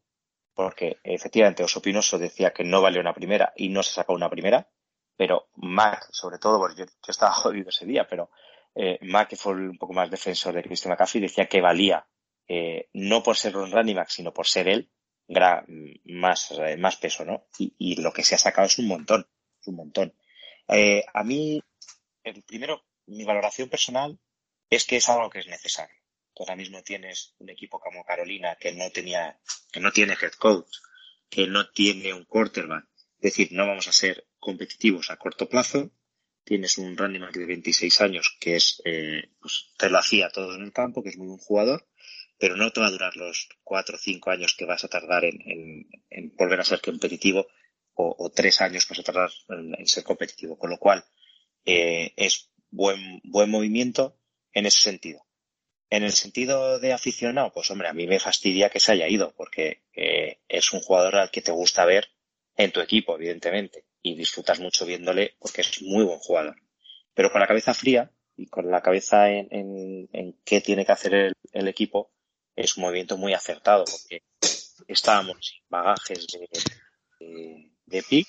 [0.54, 4.70] Porque efectivamente Osopinoso decía que no vale una primera y no se sacó una primera
[5.22, 8.32] pero Mac, sobre todo, porque yo, estaba jodido ese día, pero
[8.74, 12.08] eh, Mac, que fue un poco más defensor de Christian McCaffrey, decía que valía,
[12.48, 14.89] eh, no por ser running back, sino por ser él,
[16.06, 17.46] más, más peso, ¿no?
[17.60, 19.28] Y, lo que se ha sacado es un montón,
[19.67, 20.15] un montón.
[20.71, 21.62] Eh, a mí,
[22.23, 24.17] el primero, mi valoración personal
[24.69, 25.95] es que es algo que es necesario.
[26.39, 29.39] ahora mismo tienes un equipo como Carolina que no tenía,
[29.71, 30.77] que no tiene head coach,
[31.29, 32.86] que no tiene un quarterback,
[33.21, 35.91] es decir, no vamos a ser competitivos a corto plazo.
[36.43, 40.55] Tienes un running back de 26 años que es, eh, pues te lo hacía todo
[40.55, 41.88] en el campo, que es muy buen jugador,
[42.39, 45.25] pero no te va a durar los 4 o 5 años que vas a tardar
[45.25, 45.88] en,
[46.36, 47.45] volver a ser competitivo
[47.95, 50.58] o, tres años que tardar en, ser competitivo.
[50.58, 51.04] Con lo cual,
[51.65, 54.17] eh, es buen, buen movimiento
[54.54, 55.25] en ese sentido.
[55.89, 59.34] En el sentido de aficionado, pues hombre, a mí me fastidia que se haya ido,
[59.36, 62.08] porque eh, es un jugador al que te gusta ver
[62.56, 66.56] en tu equipo, evidentemente, y disfrutas mucho viéndole porque es muy buen jugador.
[67.13, 71.34] Pero con la cabeza fría y con la cabeza en, en, qué tiene que hacer
[71.51, 72.12] el, equipo,
[72.56, 74.23] es un movimiento muy acertado porque
[74.88, 76.25] estábamos sin bagajes
[77.19, 78.27] de, pick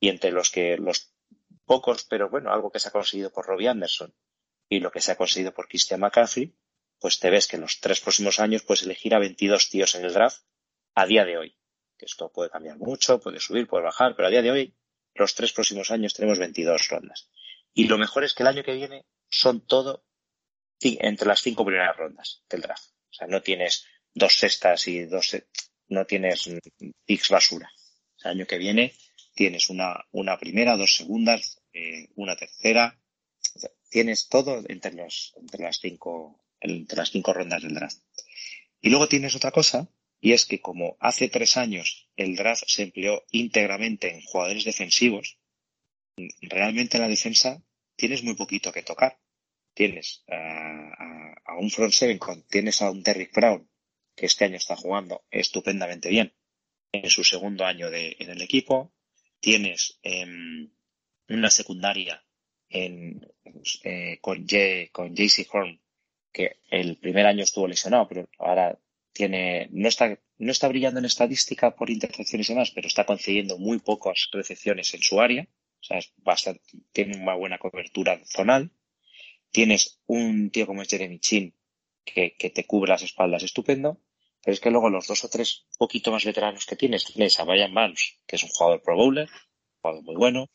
[0.00, 1.12] y entre los que los
[1.64, 4.14] pocos, pero bueno, algo que se ha conseguido por Robbie Anderson
[4.68, 6.54] y lo que se ha conseguido por Christian McCaffrey,
[7.00, 10.04] pues te ves que en los tres próximos años puedes elegir a 22 tíos en
[10.04, 10.42] el draft
[10.94, 11.58] a día de hoy
[11.96, 14.74] que esto puede cambiar mucho, puede subir, puede bajar, pero a día de hoy,
[15.14, 17.30] los tres próximos años tenemos 22 rondas.
[17.72, 20.04] Y lo mejor es que el año que viene son todo
[20.80, 22.84] entre las cinco primeras rondas del draft.
[23.10, 25.36] O sea, no tienes dos sextas y dos,
[25.88, 26.50] no tienes
[27.04, 27.70] picks basura.
[28.24, 28.92] El año que viene
[29.34, 32.98] tienes una, una primera, dos segundas, eh, una tercera.
[33.90, 37.98] tienes todo entre, los, entre, las cinco, entre las cinco rondas del draft.
[38.80, 39.88] Y luego tienes otra cosa
[40.20, 45.38] y es que como hace tres años el draft se empleó íntegramente en jugadores defensivos,
[46.42, 47.62] realmente en la defensa
[47.96, 49.18] tienes muy poquito que tocar.
[49.74, 53.68] tienes a, a un front seven, con, tienes a un Derrick Brown,
[54.14, 56.32] que este año está jugando estupendamente bien
[57.02, 58.92] en su segundo año de, en el equipo,
[59.40, 60.70] tienes em,
[61.28, 62.24] una secundaria
[62.68, 63.26] en,
[63.84, 65.80] eh, con, J, JC Horn,
[66.32, 68.78] que el primer año estuvo lesionado, pero ahora
[69.12, 73.58] tiene, no está, no está brillando en estadística por intercepciones y demás, pero está concediendo
[73.58, 75.46] muy pocas recepciones en su área.
[75.80, 78.70] O sea, es bastante, tiene una buena cobertura zonal.
[79.50, 81.54] Tienes un tío como es Jeremy Chin,
[82.04, 84.00] que, que te cubre las espaldas estupendo.
[84.44, 87.44] Pero es que luego los dos o tres poquito más veteranos que tienes, tienes a
[87.44, 90.50] Brian Vance, que es un jugador pro bowler, un jugador muy bueno.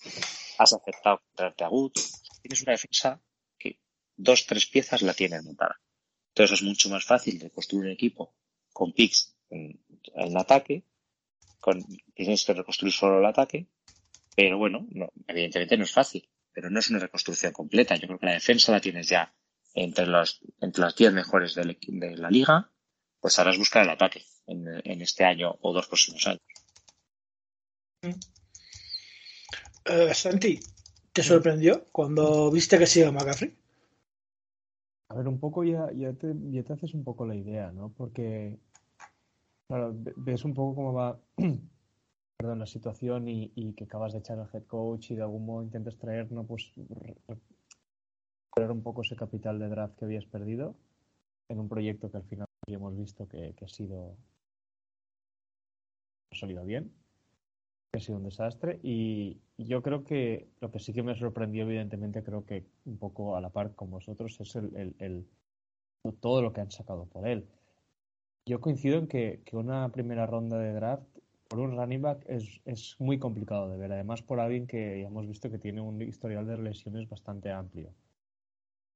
[0.60, 1.94] Has aceptado traerte a Wood.
[2.42, 3.20] Tienes una defensa
[3.58, 3.80] que
[4.16, 5.82] dos, tres piezas la tienen montada.
[6.30, 8.36] Entonces es mucho más fácil de construir un equipo
[8.72, 9.80] con picks en,
[10.38, 10.84] ataque,
[11.60, 13.68] con, tienes que reconstruir solo el ataque,
[14.36, 17.96] pero bueno, no, evidentemente no es fácil, pero no es una reconstrucción completa.
[17.96, 19.34] Yo creo que la defensa la tienes ya
[19.74, 21.76] entre las, entre las 10 mejores de
[22.18, 22.72] la liga,
[23.20, 26.42] pues ahora es buscar el ataque en, en este año o dos próximos años.
[29.90, 30.60] Uh, Santi,
[31.12, 33.56] ¿te sorprendió cuando viste que iba McCaffrey?
[35.10, 37.92] A ver, un poco ya, ya, te, ya te haces un poco la idea, ¿no?
[37.98, 38.60] Porque,
[39.68, 41.20] claro, ves un poco cómo va,
[42.38, 45.46] perdón, la situación y, y, que acabas de echar al head coach y de algún
[45.46, 46.46] modo intentas traer, ¿no?
[46.46, 50.76] Pues recuperar un poco ese capital de draft que habías perdido
[51.50, 54.18] en un proyecto que al final hemos visto que, ha sido
[56.32, 56.92] ha salido bien,
[57.92, 61.64] que ha sido un desastre y yo creo que lo que sí que me sorprendió
[61.64, 65.28] evidentemente creo que un poco a la par con vosotros es el, el,
[66.20, 67.48] todo lo que han sacado por él.
[68.46, 71.08] Yo coincido en que, que, una primera ronda de draft
[71.48, 75.08] por un running back es, es muy complicado de ver, además por alguien que ya
[75.08, 77.94] hemos visto que tiene un historial de lesiones bastante amplio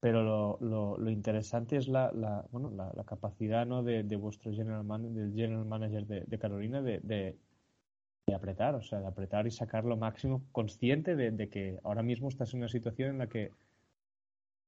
[0.04, 0.22] pero
[0.60, 3.84] lo, lo, interesante es la, la, bueno, la, capacidad ¿no?
[3.84, 9.00] de, de, vuestro general man, del general manager de, Carolina de, de, apretar, o sea,
[9.00, 13.12] de apretar y sacar lo máximo, consciente de, que ahora mismo estás en una situación
[13.12, 13.52] en la que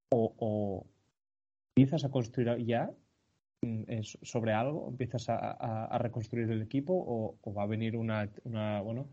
[0.10, 0.86] o, o
[1.76, 2.94] empiezas a construir ya
[3.62, 7.98] mm, sobre algo, empiezas a, a, a reconstruir el equipo o, o, va a venir
[7.98, 9.10] una, una, bueno,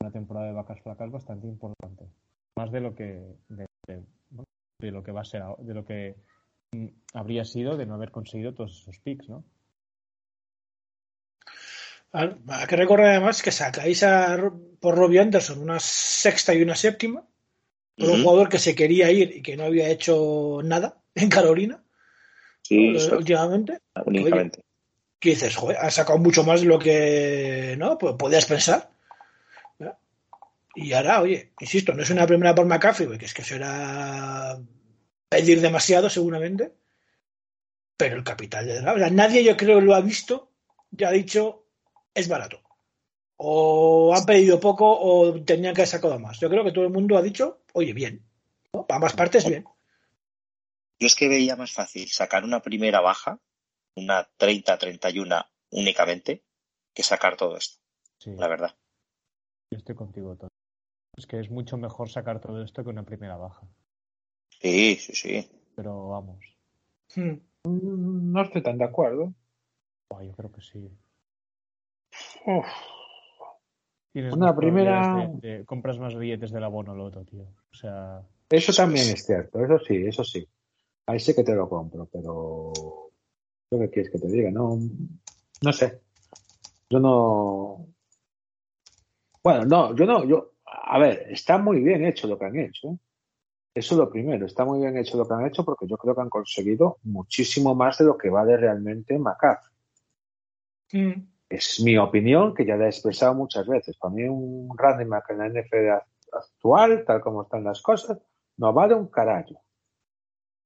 [0.00, 2.06] una temporada de vacas flacas bastante importante,
[2.54, 3.34] más de lo que
[4.78, 6.16] de, lo que va a ser, de lo que
[6.72, 9.44] mm, habría sido de no haber conseguido todos esos picks, ¿no?
[12.12, 14.38] Hay que recordar además que sacáis a,
[14.80, 17.26] por Robbie Anderson una sexta y una séptima,
[17.96, 18.14] por uh -huh.
[18.14, 21.82] un jugador que se quería ir y que no había hecho nada en Carolina
[22.62, 23.18] sí, ¿no?
[23.18, 23.78] últimamente.
[24.06, 24.60] Únicamente.
[24.60, 24.66] Oye,
[25.18, 25.56] ¿Qué dices?
[25.56, 28.90] Joder, ha sacado mucho más de lo que no pues podías pensar.
[30.76, 34.60] Y ahora, oye, insisto, no es una primera por McCaffrey, que es que será
[35.26, 36.74] pedir demasiado seguramente,
[37.96, 40.52] pero el capital de draft, o sea, nadie yo creo lo ha visto,
[40.90, 41.64] ya ha dicho,
[42.12, 42.60] es barato.
[43.38, 46.38] O han pedido poco o tenían que haber sacado más.
[46.40, 48.26] Yo creo que todo el mundo ha dicho, oye, bien.
[48.74, 48.86] ¿no?
[48.86, 49.64] Para ambas partes, bien.
[50.98, 53.40] Yo es que veía más fácil sacar una primera baja,
[53.94, 56.44] una 30-31 únicamente,
[56.92, 57.78] que sacar todo esto.
[58.18, 58.32] Sí.
[58.36, 58.76] La verdad.
[59.70, 60.50] Yo estoy contigo, todo.
[61.16, 63.66] Es que es mucho mejor sacar todo esto que una primera baja.
[64.60, 65.50] Sí, sí, sí.
[65.74, 66.44] Pero vamos.
[67.14, 67.36] Hmm.
[67.64, 69.34] No estoy tan de acuerdo.
[70.08, 70.90] Oh, yo creo que sí.
[72.46, 72.66] Uf.
[74.14, 75.28] Una primera.
[75.40, 77.44] De, de, compras más billetes del abono loto, tío.
[77.70, 78.22] O sea.
[78.48, 80.46] Eso también es cierto, eso sí, eso sí.
[81.06, 82.72] Ahí sí que te lo compro, pero.
[83.68, 84.50] ¿Qué que quieres que te diga?
[84.50, 84.78] No,
[85.62, 86.00] no sé.
[86.88, 87.86] Yo no.
[89.42, 92.88] Bueno, no, yo no, yo, a ver, está muy bien hecho lo que han hecho.
[92.88, 92.98] ¿eh?
[93.74, 96.14] Eso es lo primero, está muy bien hecho lo que han hecho porque yo creo
[96.14, 99.74] que han conseguido muchísimo más de lo que vale realmente McCaffrey.
[100.92, 101.28] Mm.
[101.48, 103.96] Es mi opinión, que ya la he expresado muchas veces.
[103.98, 105.90] Para mí un running back en la NFL
[106.32, 108.18] actual, tal como están las cosas,
[108.56, 109.62] no vale un carajo.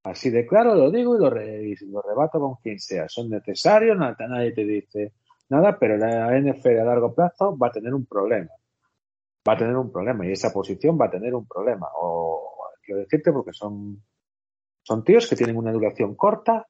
[0.04, 3.08] Así de claro lo digo y lo, re, y lo rebato con quien sea.
[3.08, 5.12] Son necesarios, nadie te dice
[5.50, 8.50] nada, pero la NFL a largo plazo va a tener un problema
[9.48, 11.88] va a tener un problema y esa posición va a tener un problema.
[11.94, 14.02] O quiero decirte porque son,
[14.82, 16.66] son tíos que tienen una duración corta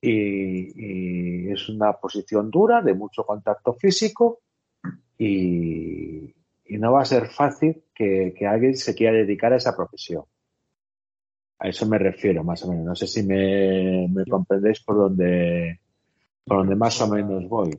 [0.00, 4.40] y, y es una posición dura de mucho contacto físico
[5.18, 6.34] y,
[6.66, 10.24] y no va a ser fácil que, que, alguien se quiera dedicar a esa profesión.
[11.58, 12.84] A eso me refiero, más o menos.
[12.84, 15.80] No sé si me, me comprendéis por donde,
[16.44, 17.70] por donde más o menos voy.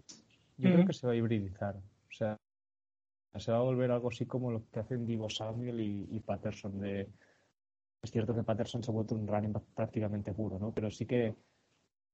[0.58, 1.76] Yo creo que se va a hibridizar.
[1.76, 2.38] O sea,
[3.40, 6.80] se va a volver algo así como lo que hacen Divo Samuel y, y Patterson
[6.80, 7.10] de
[8.02, 10.74] Es cierto que Patterson se ha vuelto un running back prácticamente puro, ¿no?
[10.74, 11.36] Pero sí que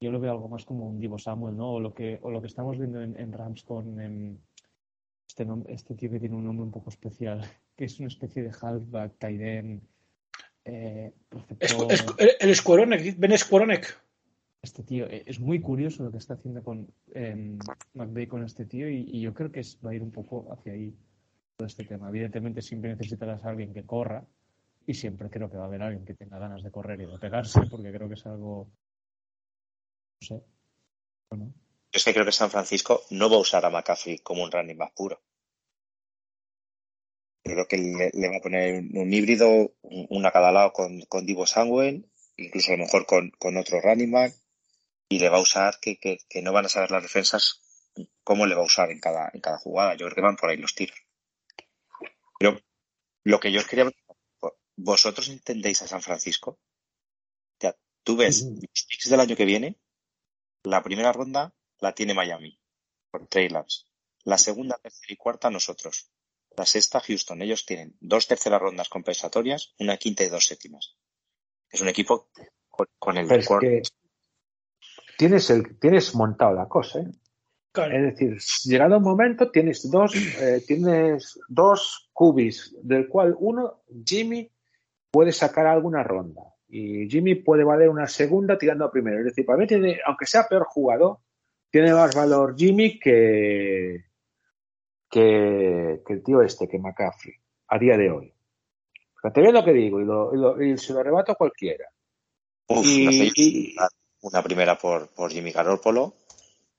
[0.01, 1.73] yo lo veo algo más como un Divo Samuel, ¿no?
[1.73, 4.37] O lo que, o lo que estamos viendo en, Rams con em,
[5.27, 7.39] este, este tío que tiene un nombre un poco especial,
[7.77, 9.81] que es una especie de halfback, Tyden.
[10.65, 11.13] Eh,
[12.39, 14.01] el Squaronek, Ben Squaronek.
[14.61, 17.57] Este tío, eh, es muy curioso lo que está haciendo con eh,
[17.93, 20.95] McVeigh con este tío y, yo creo que va a ir un poco hacia ahí
[21.65, 22.09] este tema.
[22.09, 24.25] Evidentemente siempre necesitarás a alguien que corra
[24.85, 27.19] y siempre creo que va a haber alguien que tenga ganas de correr y de
[27.19, 28.71] pegarse porque creo que es algo
[30.21, 30.43] no sé.
[31.29, 31.53] Bueno.
[31.91, 34.77] Es que creo que San Francisco no va a usar a McCaffrey como un running
[34.77, 35.21] back puro.
[37.43, 41.45] Creo que le, va a poner un híbrido, una a cada lado con, con Divo
[41.47, 44.35] Samuel, incluso a lo mejor con, con otro running back,
[45.09, 47.61] y le va a usar que, que, que, no van a saber las defensas
[48.23, 49.95] cómo le va a usar en cada, en cada jugada.
[49.95, 50.97] Yo creo que van por ahí los tiros.
[52.41, 52.59] Pero
[53.23, 53.85] lo que yo os quería
[54.75, 56.49] ¿vosotros entendéis a San Francisco?
[56.49, 59.79] O sea, tú ves los picks del año que viene
[60.63, 62.59] la primera ronda la tiene Miami,
[63.11, 63.47] por Trey
[64.23, 66.09] La segunda, tercera y cuarta nosotros.
[66.57, 67.43] La sexta, Houston.
[67.43, 70.95] Ellos tienen dos terceras rondas compensatorias, una quinta y dos séptimas.
[71.69, 72.31] Es un equipo
[72.97, 73.45] con, el Pero
[75.15, 77.11] tienes, el, tienes montado la cosa, ¿eh?
[77.73, 84.47] Es decir, llegado un momento tienes dos, eh, tienes dos cubis, del cual uno, Jimmy,
[85.09, 89.17] puede sacar alguna ronda y Jimmy puede valer una segunda tirando a primero.
[89.17, 91.17] Es decir, para mí tiene, aunque sea peor jugador,
[91.71, 94.05] tiene más valor Jimmy que,
[95.09, 97.33] que, el tío este, que McCaffrey,
[97.69, 98.31] a día de hoy.
[99.33, 101.85] Te ves lo que digo y, lo, y, se lo arrebato a cualquiera.
[102.67, 103.75] y,
[104.21, 106.13] una primera por, por Jimmy Garoppolo.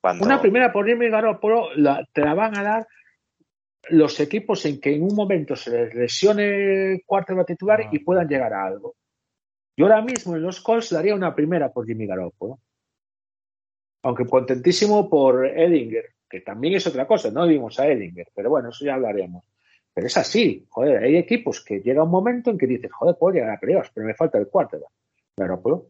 [0.01, 0.25] Cuando...
[0.25, 1.71] Una primera por Jimmy Garoppolo
[2.13, 2.87] te la van a dar
[3.91, 8.01] los equipos en que en un momento se les lesione el cuarto titular y ah.
[8.05, 8.95] puedan llegar a algo.
[9.77, 12.61] Yo ahora mismo en los Colts daría una primera por Jimmy Garoppolo.
[14.05, 18.71] Aunque contentísimo por Edinger, que también es otra cosa, no vimos a Edinger, pero bueno,
[18.71, 19.45] eso ya hablaremos.
[19.95, 23.35] Pero es así, joder, hay equipos que llega un momento en que dices, joder, puedo
[23.35, 24.91] llegar a playoffs, pero me falta el quarterback.
[25.37, 25.87] Garoppolo.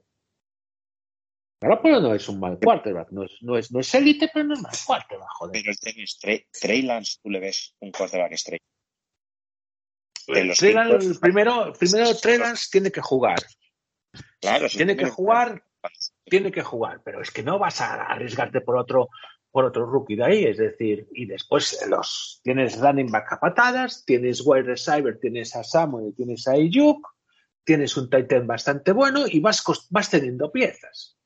[1.62, 4.55] Garoppolo no es un mal quarterback, no es, no es, no es élite, pero no
[4.55, 5.53] es mal quarterback, joder.
[5.53, 8.64] Pero el tenis, Trey, Lance, tú le ves un quarterback estrella.
[10.27, 13.38] primero, primero Trey Lance tiene que jugar.
[14.40, 15.62] Claro, tiene que jugar,
[16.25, 19.09] tiene que jugar, pero es que no vas a arriesgarte por otro
[19.53, 24.03] por otro rookie de ahí, es decir, y después los tienes running back a patadas,
[24.07, 27.07] tienes wide receiver, tienes a Samuel, tienes a Iyuk,
[27.62, 31.18] tienes un Titan bastante bueno y vas, vas teniendo piezas.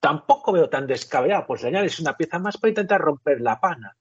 [0.00, 3.96] Tampoco veo tan descabellado, pues le añades una pieza más para intentar romper la pana.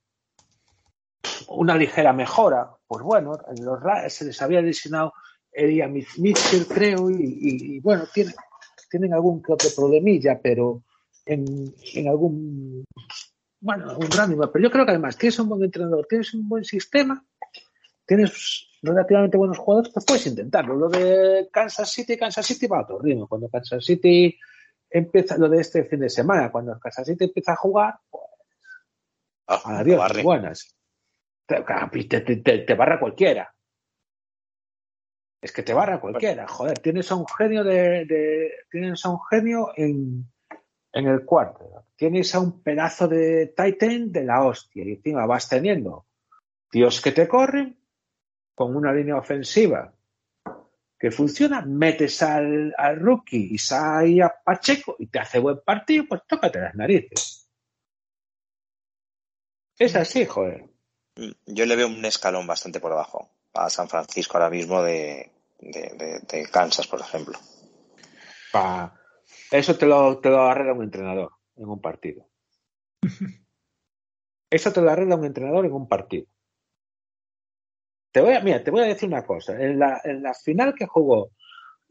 [1.49, 5.13] Una ligera mejora, pues bueno, los, se les había diseñado
[5.51, 8.33] Eddie Mitchell, creo, y, bueno, tienen,
[8.89, 10.83] tienen algún que otro problemilla, pero
[11.25, 12.85] en, en algún,
[13.59, 16.63] bueno, un running pero yo creo que además tienes un buen entrenador, tienes un buen
[16.63, 17.23] sistema,
[18.05, 20.75] tienes relativamente buenos jugadores, pues puedes intentarlo.
[20.75, 23.27] Lo de Kansas City, Kansas City va a otro ritmo.
[23.27, 24.37] Cuando Kansas City
[24.89, 28.23] empieza, lo de este fin de semana, cuando Kansas City empieza a jugar, pues,
[29.47, 30.75] ah, adiós, buenas.
[31.45, 31.63] Te,
[32.21, 33.53] te, te, barra cualquiera.
[35.41, 39.71] Es que te barra cualquiera, joder, tienes a un genio de, tienes a un genio
[39.75, 40.25] en,
[40.91, 45.47] en el cuarto, tienes a un pedazo de Titan de la hostia y encima vas
[45.47, 46.07] teniendo
[46.69, 47.79] tíos que te corren
[48.53, 49.93] con una línea ofensiva
[50.99, 56.05] que funciona, metes al, al rookie y sale a Pacheco y te hace buen partido,
[56.09, 57.49] pues tócate las narices.
[59.77, 60.65] Es así, joder.
[61.45, 66.49] Yo le veo un escalón bastante por abajo a San Francisco ahora mismo de, de,
[66.51, 67.39] Kansas, por ejemplo.
[69.51, 72.27] Eso te lo, te lo arregla un entrenador en un partido.
[74.49, 76.27] Eso te lo arregla un entrenador en un partido.
[78.11, 79.53] Te voy a, mira, te voy a decir una cosa.
[79.53, 81.31] En la, en la final que jugó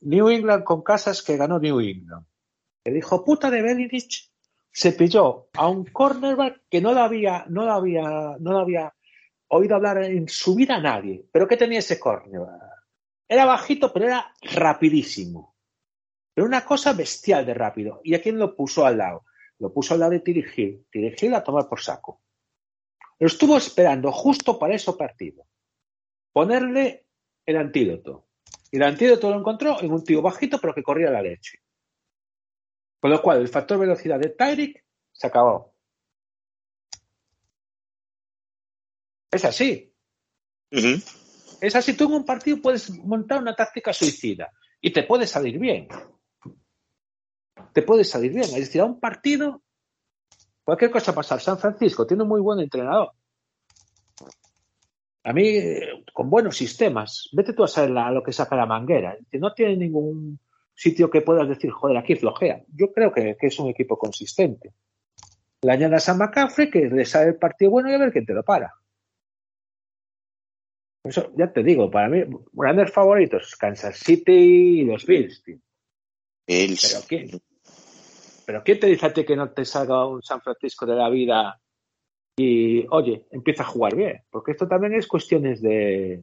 [0.00, 2.26] New England con Casas, que ganó New England,
[2.84, 4.30] el hijo puta de Belinich
[4.72, 8.94] se pilló a un cornerback que no lo había, no lo había, no lo había
[9.48, 11.24] oído hablar en su vida a nadie.
[11.32, 12.62] ¿Pero qué tenía ese cornerback?
[13.28, 15.54] Era bajito, pero era rapidísimo.
[16.34, 18.00] Era una cosa bestial de rápido.
[18.04, 19.24] ¿Y a quién lo puso al lado?
[19.58, 20.86] Lo puso al lado de Tirigil.
[20.90, 22.22] Tirigil a tomar por saco.
[23.18, 25.47] Lo estuvo esperando justo para ese partido.
[26.32, 27.06] Ponerle
[27.46, 28.28] el antídoto.
[28.70, 31.60] Y el antídoto lo encontró en un tío bajito, pero que corría la leche.
[33.00, 35.74] Con lo cual, el factor velocidad de Tyrick se acabó.
[39.30, 39.92] Es así.
[40.70, 45.58] es así, tú en un partido puedes montar una táctica suicida y te puede salir
[45.58, 45.88] bien.
[47.72, 48.44] Te puede salir bien.
[48.44, 49.62] Es decir, a un partido,
[50.64, 51.38] cualquier cosa pasa.
[51.38, 53.12] San Francisco tiene un muy buen entrenador.
[55.24, 55.60] A mí,
[56.12, 59.16] con buenos sistemas, vete tú a saber a lo que saca la manguera.
[59.32, 60.38] No tiene ningún
[60.74, 62.62] sitio que puedas decir, joder, aquí flojea.
[62.72, 64.72] Yo creo que, es un equipo consistente.
[65.60, 68.32] Le añadas a McCaffrey que le sale el partido bueno y a ver quién te
[68.32, 68.72] lo para.
[71.02, 74.32] Eso, ya te digo, para mí, grandes favoritos, Kansas City
[74.80, 75.42] y los Bills.
[76.46, 76.92] Bills.
[76.92, 77.40] ¿Pero quién?
[78.46, 81.10] ¿Pero quién te dice a ti que no te salga un San Francisco de la
[81.10, 81.60] vida
[82.38, 84.22] y, oye, empieza a jugar bien?
[84.30, 86.22] Porque esto también es cuestiones de,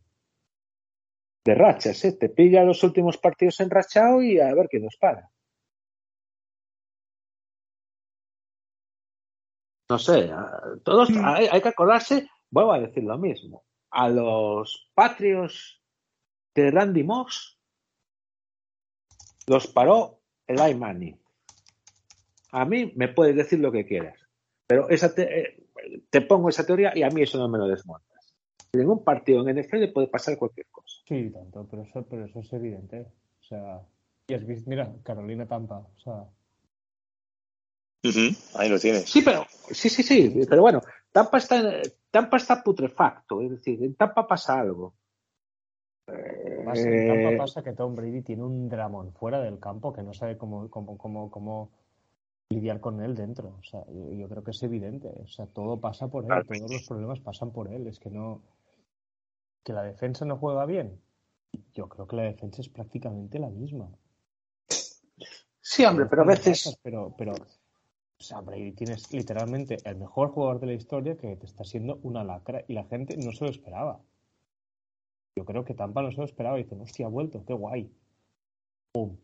[1.46, 2.14] de rachas, ¿eh?
[2.14, 5.30] Te pilla los últimos partidos enrachado y a ver qué nos para.
[9.90, 10.32] No sé,
[10.84, 11.26] todos Mm.
[11.26, 15.84] hay, hay que acordarse, vuelvo a decir lo mismo, a los patrios
[16.56, 17.60] de Randy Moss
[19.48, 21.20] los paró el Manning.
[22.52, 24.18] A mí me puedes decir lo que quieras,
[24.66, 25.65] pero esa te, eh,
[26.10, 28.34] te pongo esa teoría y a mí eso no me lo desmontas.
[28.74, 31.02] En un partido en NFL puede pasar cualquier cosa.
[31.08, 33.08] Sí, tanto, pero eso, pero eso es evidente.
[33.40, 33.82] O sea,
[34.28, 36.26] y has visto, mira, Carolina Tampa, o sea,
[38.06, 39.10] Ujú, Ahí lo tienes.
[39.10, 43.96] Sí, pero sí, sí, sí, pero bueno, Tampa está, Tampa está putrefacto, es decir, en
[43.96, 44.94] Tampa pasa algo.
[46.08, 50.14] en Tampa Eh, pasa que Tom Brady tiene un dramón fuera del campo que no
[50.14, 51.72] sabe cómo, cómo, cómo, cómo
[52.50, 53.58] lidiar con él dentro.
[53.60, 55.10] O sea, yo, yo creo que es evidente.
[55.24, 56.46] O sea, todo pasa por él, Claro.
[56.46, 57.88] todos los problemas pasan por él.
[57.88, 58.42] Es que no.
[59.64, 61.02] Que la defensa no juega bien.
[61.74, 63.90] Yo creo que la defensa es prácticamente la misma.
[65.62, 70.60] sí, hombre, pero a veces Pero, pero, o sea, Brady tienes literalmente el mejor jugador
[70.60, 73.50] de la historia que te está siendo una lacra y la gente no se lo
[73.50, 74.00] esperaba.
[75.38, 77.92] Yo creo que Tampa no se lo esperaba y dicen, hostia, ha vuelto, qué guay.
[78.94, 79.18] ¡Pum!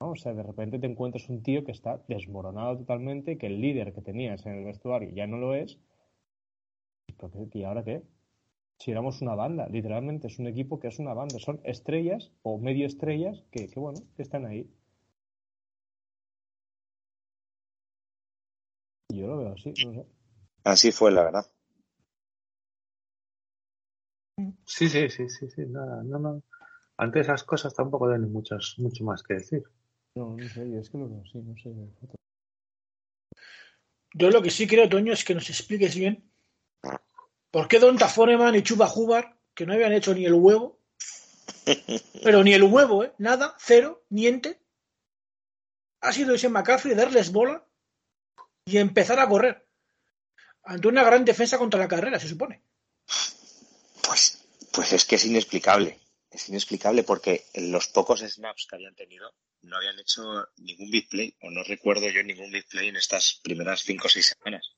[0.00, 0.10] ¿No?
[0.10, 3.92] O sea, de repente te encuentras un tío que está desmoronado totalmente, que el líder
[3.94, 5.78] que tenías en el vestuario ya no lo es.
[7.18, 8.02] ¿Pero qué- ¿Y ahora qué?
[8.78, 11.38] Si éramos una banda, literalmente es un equipo que es una banda.
[11.38, 14.70] Son estrellas o medio estrellas que, que bueno, que están ahí.
[19.10, 20.06] Yo lo veo así, no sé.
[20.64, 21.46] Así fue, la verdad.
[24.64, 26.42] sí, sí, sí, sí, sí, nada, no, no.
[26.96, 29.62] Ante esas cosas tampoco tienen muchas, mucho más que decir.
[30.14, 31.70] No, no sé, yo es que lo veo así, no sé.
[34.12, 36.28] Yo lo que sí creo, Toño, es que nos expliques bien
[37.50, 40.78] por qué Donta Foreman y Chuba Hubbard, que no habían hecho ni el huevo,
[42.24, 43.12] pero ni el huevo, ¿eh?
[43.18, 44.60] Nada, cero, niente,
[46.00, 47.64] ha sido ese McCaffrey darles bola
[48.64, 49.66] y empezar a correr
[50.64, 52.62] ante una gran defensa contra la carrera, se supone.
[54.06, 55.98] Pues, pues es que es inexplicable.
[56.30, 60.22] Es inexplicable porque en los pocos snaps que habían tenido no habían hecho
[60.58, 64.10] ningún big play, o no recuerdo yo ningún big play en estas primeras cinco o
[64.10, 64.74] seis semanas.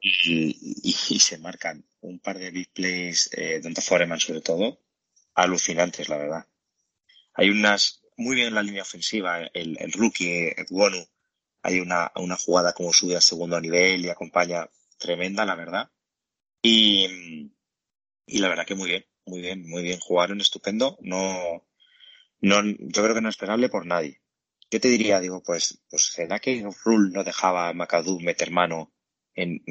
[0.00, 4.80] Y, se marcan un par de big plays, eh, Donta Foreman sobre todo,
[5.34, 6.46] alucinantes, la verdad.
[7.34, 10.54] Hay unas, muy bien en la línea ofensiva, el, el rookie,
[11.62, 15.90] hay una, una jugada como sube al segundo nivel y acompaña tremenda, la verdad.
[16.60, 17.52] Y,
[18.26, 19.98] y la verdad que muy bien, muy bien, muy bien.
[20.00, 20.98] Jugaron estupendo.
[21.00, 21.64] No,
[22.40, 24.20] no, yo creo que no es por nadie.
[24.70, 28.92] Yo te diría, digo, pues, pues será que Rule no dejaba a McAdoo meter mano
[29.34, 29.62] en,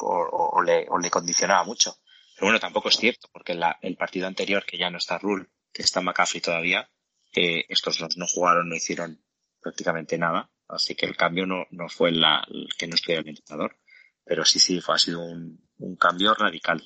[0.00, 1.96] o le, o le condicionaba mucho.
[2.34, 5.46] Pero bueno, tampoco es cierto, porque la- el partido anterior, que ya no está Rule,
[5.72, 6.90] que está McCaffrey todavía,
[7.34, 9.22] eh, estos dos no jugaron, no hicieron
[9.60, 10.50] prácticamente nada.
[10.68, 13.78] Así que el cambio no, no fue la, el que no estuviera el entrenador.
[14.24, 16.82] Pero sí, sí, fue, ha sido un, un cambio radical.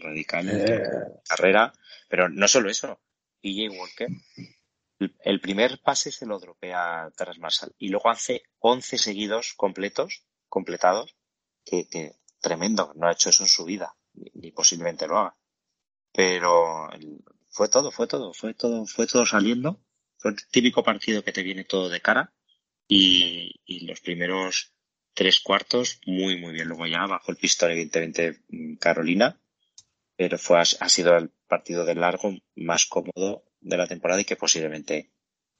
[0.00, 0.82] Radical en Eh.
[1.28, 1.72] carrera.
[2.08, 3.00] Pero no solo eso.
[3.40, 4.08] PJ Walker,
[5.24, 7.74] el, primer pase se lo dropea Terras Marshall.
[7.78, 11.16] Y luego hace 11 seguidos completos, completados,
[11.64, 12.92] que, que tremendo.
[12.96, 13.94] No ha hecho eso en su vida.
[14.34, 15.36] Ni, posiblemente lo haga.
[16.12, 16.88] Pero
[17.50, 19.80] fue todo, fue todo, fue todo, fue todo saliendo.
[20.16, 22.32] Fue el típico partido que te viene todo de cara.
[22.88, 24.72] Y, y los primeros
[25.14, 26.68] tres cuartos, muy, muy bien.
[26.68, 29.40] Luego ya bajo el pistón, evidentemente, mm, Carolina.
[30.18, 34.34] Pero fue, ha sido el partido de largo más cómodo de la temporada y que
[34.34, 35.12] posiblemente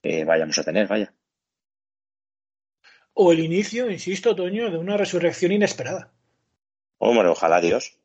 [0.03, 1.15] eh, vayamos a tener, vaya.
[3.15, 6.13] O el inicio, insisto, Toño, de una resurrección inesperada.
[6.99, 8.01] Hombre, ojalá Dios.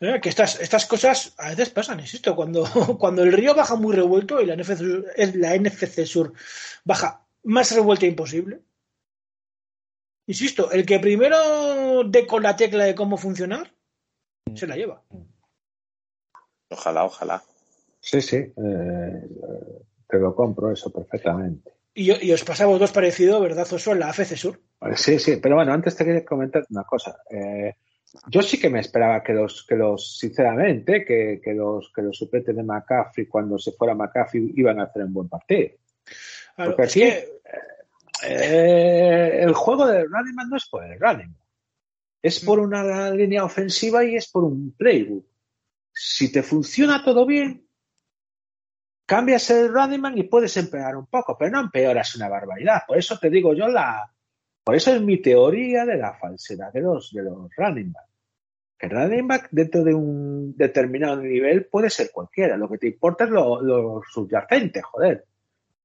[0.00, 0.20] ¿Eh?
[0.20, 2.64] Que estas, estas cosas a veces pasan, insisto, cuando,
[2.98, 4.82] cuando el río baja muy revuelto y la NFC,
[5.36, 6.34] la NFC Sur
[6.84, 8.60] baja más revuelta imposible.
[10.26, 13.72] Insisto, el que primero dé con la tecla de cómo funcionar,
[14.54, 15.02] se la lleva.
[16.70, 17.42] Ojalá, ojalá.
[18.00, 19.22] Sí, sí, eh,
[20.08, 21.72] te lo compro eso perfectamente.
[21.94, 23.92] Y, y os pasamos dos parecidos, ¿verdad, Oso?
[23.92, 24.60] En la AFC Sur.
[24.94, 27.16] Sí, sí, pero bueno, antes te quería comentar una cosa.
[27.30, 27.74] Eh,
[28.28, 32.16] yo sí que me esperaba que los, que los, sinceramente, que, que los, que los
[32.16, 35.70] suplentes de McCaffrey, cuando se fuera McCaffrey, iban a hacer un buen partido.
[36.54, 37.28] Claro, Porque es aquí que-
[38.26, 41.34] eh, el juego de running no es por el running.
[42.22, 45.24] Es por una línea ofensiva y es por un playbook.
[46.00, 47.66] Si te funciona todo bien,
[49.04, 52.82] cambias el running back y puedes empeorar un poco, pero no empeoras una barbaridad.
[52.86, 54.08] Por eso te digo yo la,
[54.62, 58.06] por eso es mi teoría de la falsedad de los, de los running back.
[58.78, 62.56] Que el running back dentro de un determinado nivel puede ser cualquiera.
[62.56, 65.24] Lo que te importa es lo, subyacente, joder.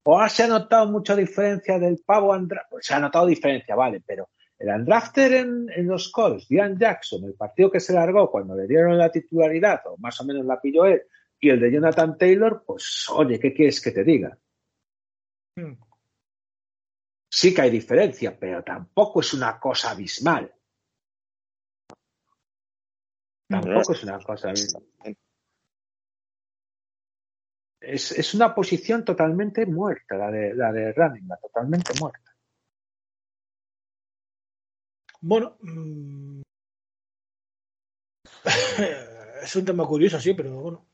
[0.04, 4.04] O se ha notado mucha diferencia del pavo Andra pues se ha notado diferencia, vale,
[4.06, 4.30] pero
[4.64, 8.66] el undrafted en, en los Colts, Ian Jackson, el partido que se largó cuando le
[8.66, 11.02] dieron la titularidad, o más o menos la pilló él,
[11.38, 14.38] y el de Jonathan Taylor, pues oye, ¿qué quieres que te diga?
[15.58, 15.74] Mm.
[17.30, 20.50] Sí que hay diferencia, pero tampoco es una cosa abismal.
[23.50, 24.84] Tampoco es una cosa abismal.
[27.82, 32.23] Es, es una posición totalmente muerta, la de, la de running back, totalmente muerta.
[35.26, 36.42] Bueno, mm,
[39.44, 40.86] es un tema curioso, sí, pero bueno.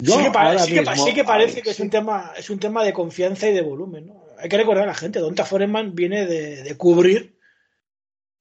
[0.00, 1.82] Yo sí, que sí que, mismo- sí que parece que es sí.
[1.82, 4.24] un tema, es un tema de confianza y de volumen, ¿no?
[4.38, 7.38] Hay que recordar a la gente, Donta Foreman viene de, de cubrir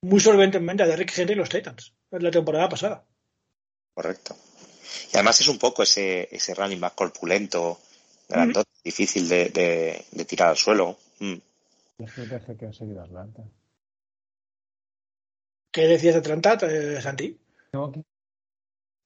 [0.01, 3.05] muy solventemente a Derrick Henry y los Titans en la temporada pasada.
[3.93, 4.35] Correcto.
[5.13, 7.79] Y además es un poco ese, ese running back corpulento,
[8.27, 10.97] grandote, difícil de, de, de tirar al suelo.
[11.19, 11.35] Mm.
[11.99, 13.43] Estrategia que ha seguido Atlanta.
[15.73, 17.35] ¿Qué decías de Atlanta, eh, Santi?
[17.73, 18.03] No, que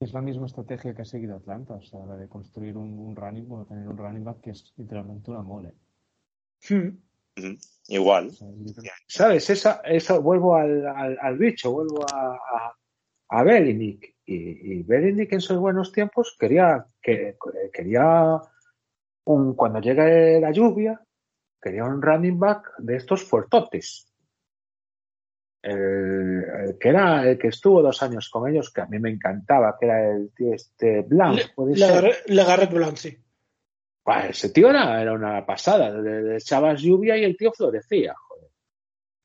[0.01, 3.15] es la misma estrategia que ha seguido Atlanta, o sea, la de construir un, un
[3.15, 5.73] running, bueno, tener un running back que es literalmente una mole.
[6.69, 6.89] Hmm.
[7.87, 8.31] Igual.
[9.07, 9.49] ¿Sabes?
[9.49, 12.75] Esa, eso, vuelvo al, al, al bicho, vuelvo a, a,
[13.29, 14.17] a Belinik.
[14.25, 17.37] Y, y Belinik en sus buenos tiempos quería, que,
[17.71, 18.41] quería
[19.23, 21.01] un, cuando llegue la lluvia,
[21.61, 24.11] quería un running back de estos fuertotes.
[25.69, 29.09] El, el que era el que estuvo dos años con ellos, que a mí me
[29.09, 31.89] encantaba, que era el tío este Blanc, puede Le, ser.
[31.91, 33.17] agarré- le agarré Blanc, sí.
[34.05, 35.89] Buah, ese tío era, era una pasada.
[35.89, 38.15] Le, le echabas lluvia y el tío florecía.
[38.15, 38.49] Joder.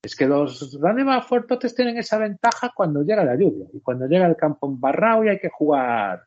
[0.04, 4.26] Es que los back fuertotes tienen esa ventaja cuando llega la lluvia y cuando llega
[4.26, 6.24] el campo embarrado y hay que jugar,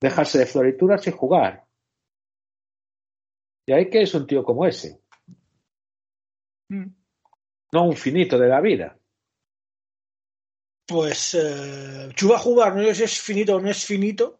[0.00, 1.64] dejarse de florituras y jugar.
[3.66, 5.00] Y hay que es un tío como ese,
[6.70, 6.86] Hmm.
[7.72, 8.96] no un finito de la vida.
[10.86, 14.38] Pues eh, Chuba jugar, no sé si es finito o no es finito,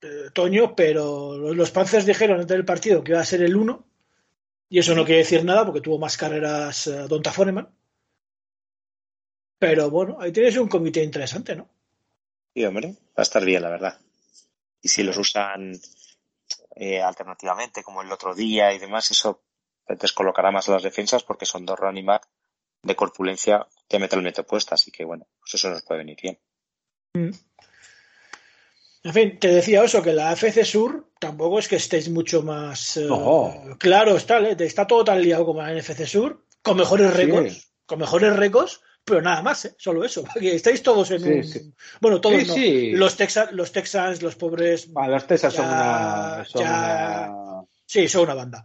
[0.00, 3.84] eh, Toño, pero los, Panthers dijeron antes del partido que iba a ser el 1,
[4.68, 7.68] y eso no quiere decir nada porque tuvo más carreras eh, Donta Foreman.
[9.58, 11.68] Pero bueno, ahí tienes un comité interesante, ¿no?
[12.54, 13.98] Sí, hombre, va a estar bien, la verdad.
[14.82, 15.72] Y si los usan
[16.76, 19.42] eh, alternativamente, como el otro día y demás, eso
[19.88, 22.28] descolocará más a las defensas porque son dos running back
[22.86, 24.74] de corpulencia diametralmente opuesta.
[24.76, 26.38] Así que bueno, pues eso nos puede venir bien.
[29.04, 32.96] En fin, te decía eso, que la AFC Sur tampoco es que estéis mucho más
[32.96, 33.76] eh, No.
[33.78, 34.56] claro, está, ¿eh?
[34.58, 37.16] está todo tan liado como la NFC Sur, con mejores Sí.
[37.16, 39.74] récords, con mejores récords, pero nada más, ¿eh?
[39.78, 41.44] solo eso, porque estáis todos en Sí, un...
[41.44, 41.72] sí.
[42.00, 42.54] Bueno, todos Sí, no.
[42.54, 42.90] sí.
[42.92, 47.28] Los, Texas, los Texans, los pobres, Bueno, los Texas son una, son ya.
[47.30, 48.64] una- sí, son una banda.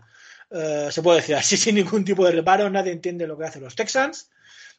[0.52, 3.64] Eh, se puede decir así sin ningún tipo de reparo, nadie entiende lo que hacen
[3.64, 4.30] los Texans,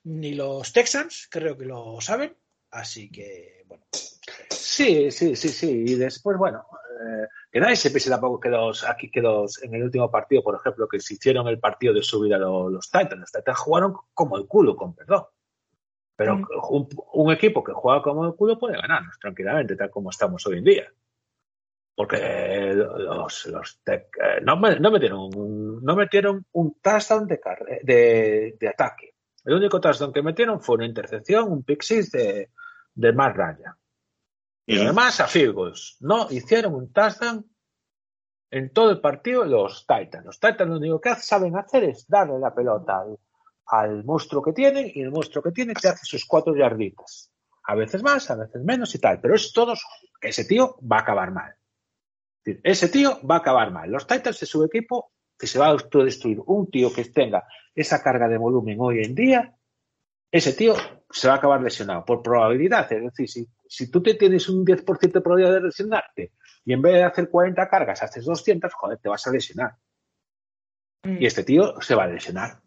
[0.05, 2.37] ni los Texans, creo que lo saben,
[2.71, 3.85] así que, bueno.
[4.51, 5.85] Sí, sí, sí, sí.
[5.87, 6.65] Y después, bueno,
[7.01, 10.43] eh, que nadie se piense tampoco que los, aquí que los, en el último partido,
[10.43, 13.21] por ejemplo, que se hicieron el partido de subida los, los Titans.
[13.21, 15.25] Los Titans jugaron como el culo, con perdón.
[16.17, 16.47] Pero Mm.
[16.71, 20.59] un, un equipo que juega como el culo puede ganarnos tranquilamente, tal como estamos hoy
[20.59, 20.93] en día.
[21.95, 27.39] Porque los, los Tech, eh, no, me- no metieron un, no metieron un touchdown de,
[27.41, 29.15] carre- de, de ataque.
[29.45, 32.51] El único touchdown que metieron fue una intercepción, un pick six de,
[32.95, 33.75] de Matt Ryan.
[34.65, 35.97] Y además a field goals.
[36.01, 37.45] No hicieron un touchdown
[38.51, 40.25] en todo el partido los Titans.
[40.25, 43.19] Los Titans lo único que saben hacer es darle la pelota al,
[43.67, 47.31] al monstruo que tienen y el monstruo que tiene te hace sus cuatro yarditas.
[47.65, 49.21] A veces más, a veces menos y tal.
[49.21, 49.85] Pero es todos,
[50.21, 51.55] ese tío va a acabar mal.
[52.45, 53.91] Ese tío va a acabar mal.
[53.91, 56.39] Los Titans es su equipo que se va a autodestruir.
[56.47, 59.57] Un tío que tenga esa carga de volumen hoy en día
[60.33, 60.75] ese tío
[61.11, 62.91] se va a acabar lesionado por probabilidad.
[62.91, 66.33] Es decir, si, si tú te tienes un 10% de probabilidad de lesionarte
[66.65, 69.77] y en vez de hacer 40 cargas haces 200, joder, te vas a lesionar.
[71.05, 72.63] Y este tío se va a lesionar.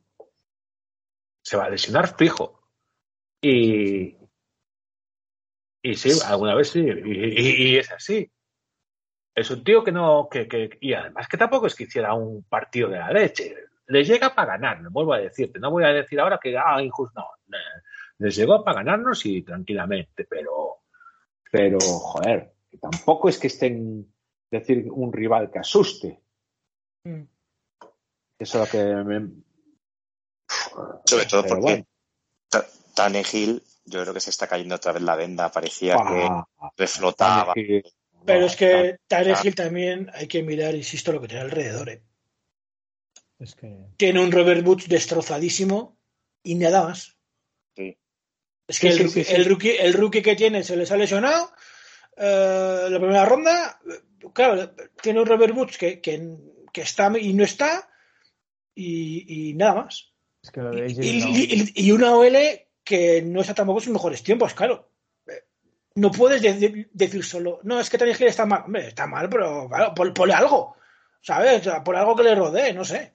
[1.42, 2.70] Se va a lesionar fijo.
[3.42, 4.16] Y,
[5.82, 6.82] y sí, alguna vez sí.
[6.82, 8.32] Y, y es así.
[9.36, 10.30] Es un tío que no.
[10.32, 13.56] Que, que, y además que tampoco es que hiciera un partido de la leche.
[13.88, 15.60] Les llega para ganar, no vuelvo a decirte.
[15.60, 17.22] No voy a decir ahora que, ah, injusto.
[17.48, 17.58] No.
[18.20, 20.84] Les llegó para ganarnos y tranquilamente, pero.
[21.52, 24.12] Pero, joder, tampoco es que estén.
[24.50, 26.22] Decir un rival que asuste.
[27.04, 27.24] Mm.
[28.40, 29.30] Eso es lo que me.
[31.04, 31.86] Sobre todo porque bueno.
[32.94, 35.52] Tanegil, yo creo que se está cayendo otra vez la venda.
[35.52, 37.54] Parecía ah, que reflotaba.
[38.26, 41.90] Pero es que Tarek Hill también hay que mirar, insisto, lo que tiene alrededor.
[41.90, 42.02] ¿eh?
[43.40, 43.78] Es que...
[43.98, 45.98] Tiene un Robert Woods destrozadísimo
[46.44, 47.16] y nada más.
[47.76, 47.98] Sí.
[48.68, 50.98] Es que sí, el, sí, sí, el, rookie, el, rookie, que tiene se les ha
[50.98, 51.52] lesionado.
[52.18, 53.80] Eh, la primera ronda,
[54.34, 56.36] claro, tiene un Robert Woods que, que,
[56.72, 57.90] que está y no está.
[58.74, 60.14] Y, y nada más.
[60.42, 62.36] Es que lo de y, y, y, una OL
[62.84, 64.95] que no está tampoco sus mejores tiempos, claro
[65.96, 68.64] no puedes de, de, decir solo, no, es que Tannehill está mal.
[68.66, 70.76] Hombre, está mal, pero claro, por, ponle algo,
[71.22, 71.62] ¿sabes?
[71.62, 73.14] O sea, por algo que le rodee, no sé.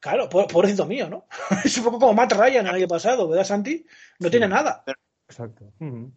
[0.00, 1.26] Claro, por, pobrecito mío, ¿no?
[1.64, 3.86] es un poco como Matt Ryan el año pasado, ¿verdad, Santi?
[4.18, 4.30] No sí.
[4.32, 4.82] tiene nada.
[5.28, 5.72] Exacto.
[5.78, 6.12] Uh -huh.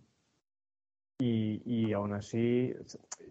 [1.20, 2.74] y, y aún así,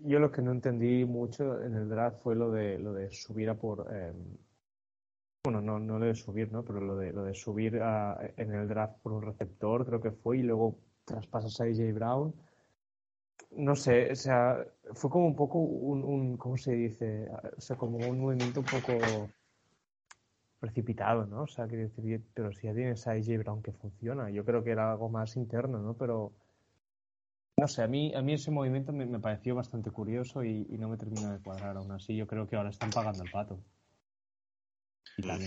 [0.05, 3.51] yo lo que no entendí mucho en el draft fue lo de, lo de subir
[3.51, 3.89] a por.
[3.93, 4.13] Eh,
[5.45, 6.65] bueno, no, no lo de subir, ¿no?
[6.65, 10.13] Pero lo de, lo de subir a, en el draft por un receptor, creo que
[10.13, 12.33] fue, y luego traspasas a AJ Brown
[13.51, 14.65] no sé, o sea,
[14.95, 17.29] fue como un poco un, un, ¿cómo se dice?
[17.57, 19.29] O sea, como un movimiento un poco
[20.61, 21.43] precipitado, ¿no?
[21.43, 24.63] O sea, quiero decir, pero si ya tienes a AJ Brown que funciona, yo creo
[24.63, 25.95] que era algo más interno, ¿no?
[25.95, 26.33] Pero,
[27.57, 30.79] no sé, a mí, a mí ese movimiento me, me pareció bastante curioso y, y,
[30.79, 32.17] no me termina de cuadrar aún así.
[32.17, 33.59] Yo creo que ahora están pagando el pato.
[35.19, 35.39] Y la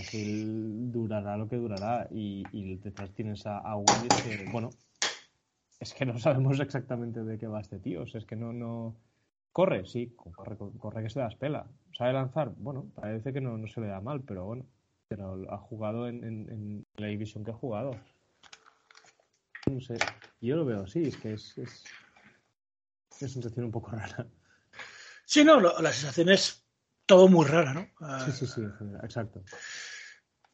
[0.92, 3.76] durará lo que durará y, y detrás tienes a, a
[4.24, 4.70] que, bueno,
[5.86, 8.04] es que no sabemos exactamente de qué va este tío.
[8.04, 8.96] O sea, es que no, no.
[9.52, 11.66] Corre, sí, corre, corre que se da pela.
[11.94, 12.52] ¿Sabe lanzar?
[12.58, 14.66] Bueno, parece que no, no se le da mal, pero bueno.
[15.08, 17.92] Pero ha jugado en, en, en, la división que ha jugado.
[19.72, 19.96] No sé.
[20.42, 21.58] Yo lo veo así, es que es.
[21.58, 21.84] Es,
[23.22, 24.28] una sensación un poco rara.
[25.24, 26.66] Sí, no, lo, la sensación es
[27.06, 27.88] todo muy rara, ¿no?
[28.02, 28.62] Uh, sí, sí, sí,
[29.04, 29.42] exacto.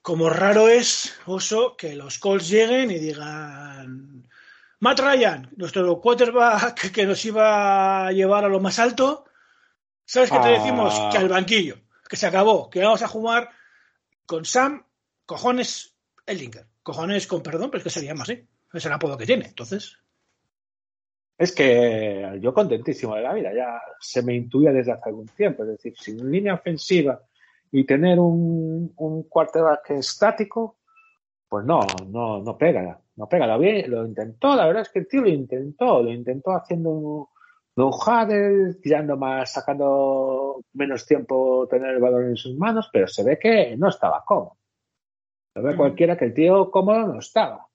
[0.03, 4.20] Como raro es, Oso, que los Colts lleguen y digan
[4.81, 9.25] Matt Ryan, nuestro quarterback que nos iba a llevar a lo más alto,
[10.03, 10.99] ¿sabes qué te decimos?
[11.11, 11.77] Que al banquillo,
[12.09, 13.49] que se acabó, que vamos a jugar
[14.25, 14.83] con Sam,
[15.25, 16.65] cojones, Ellinger.
[16.81, 18.43] Cojones con perdón, pero es que sería más así.
[18.73, 19.99] Es el apodo que tiene, entonces.
[21.37, 25.61] Es que yo contentísimo de la vida, ya se me intuía desde hace algún tiempo,
[25.61, 27.21] es decir, sin línea ofensiva
[27.71, 30.77] y tener un, un quarterback estático,
[31.51, 35.07] pues no, no, no pega no pega, lo, lo intentó, la verdad es que el
[35.07, 37.27] tío lo intentó, lo intentó haciendo un,
[37.75, 43.37] un tirando más, sacando menos tiempo tener el balón en sus manos, pero se ve
[43.37, 44.57] que no estaba cómodo.
[45.53, 45.77] Se ve mm.
[45.77, 47.67] cualquiera que el tío cómodo no estaba.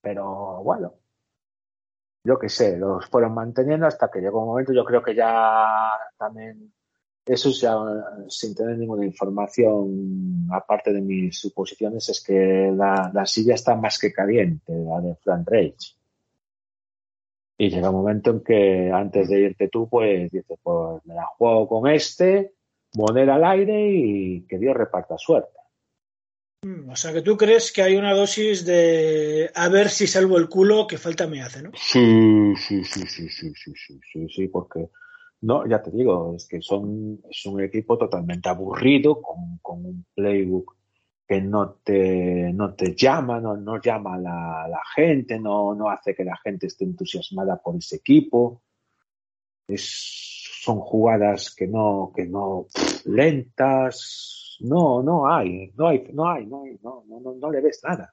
[0.00, 0.94] Pero bueno,
[2.24, 5.90] yo qué sé, los fueron manteniendo hasta que llegó un momento, yo creo que ya
[6.16, 6.72] también
[7.26, 7.76] eso ya
[8.28, 13.98] sin tener ninguna información aparte de mis suposiciones es que la, la silla está más
[13.98, 15.96] que caliente, la de Frank Rage.
[17.58, 21.26] Y llega un momento en que antes de irte tú, pues dices, pues me la
[21.26, 22.52] juego con este,
[22.94, 25.56] moneda al aire y que Dios reparta suerte.
[26.88, 30.48] O sea que tú crees que hay una dosis de a ver si salvo el
[30.48, 31.70] culo que falta me hace, ¿no?
[31.74, 34.88] Sí, sí, sí, sí, sí, sí, sí, sí, sí, porque
[35.46, 40.06] no, ya te digo, es que son, es un equipo totalmente aburrido, con, con un
[40.12, 40.76] playbook
[41.24, 45.88] que no te, no te llama, no, no llama a la, la, gente, no, no
[45.88, 48.62] hace que la gente esté entusiasmada por ese equipo.
[49.68, 52.66] Es, son jugadas que no, que no,
[53.04, 57.60] lentas, no, no hay, no hay, no hay, no, hay, no, no, no, no le
[57.60, 58.12] ves nada.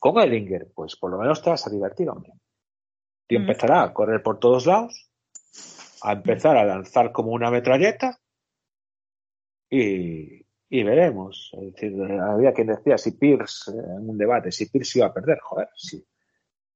[0.00, 2.32] Con Ellinger, pues por lo menos te vas a divertir, hombre.
[3.28, 5.11] Y empezará a correr por todos lados
[6.02, 8.18] a empezar a lanzar como una metralleta
[9.70, 11.50] y, y veremos.
[11.52, 15.38] Es decir, había quien decía si Pierce, en un debate, si Pierce iba a perder,
[15.40, 16.02] joder, si,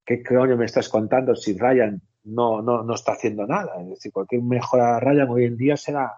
[0.05, 3.81] ¿qué coño me estás contando si Ryan no, no, no está haciendo nada?
[3.81, 6.13] Es decir, cualquier mejora a Ryan hoy en día será,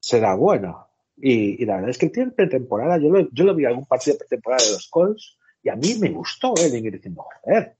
[0.00, 0.86] será bueno.
[1.16, 4.18] Y, la verdad es que tiene pretemporada, yo lo, yo lo vi algún partido de
[4.20, 7.76] pretemporada de los Colts Y a mí me gustó Ellinger diciendo, joder,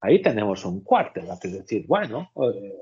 [0.00, 1.44] ahí tenemos un quarterback.
[1.44, 2.74] Es decir, bueno, eh,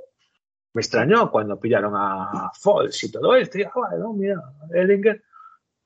[0.76, 3.58] me extrañó cuando pillaron a Foles y todo esto.
[3.58, 5.22] Y, ah, bueno, mira, Ellinger,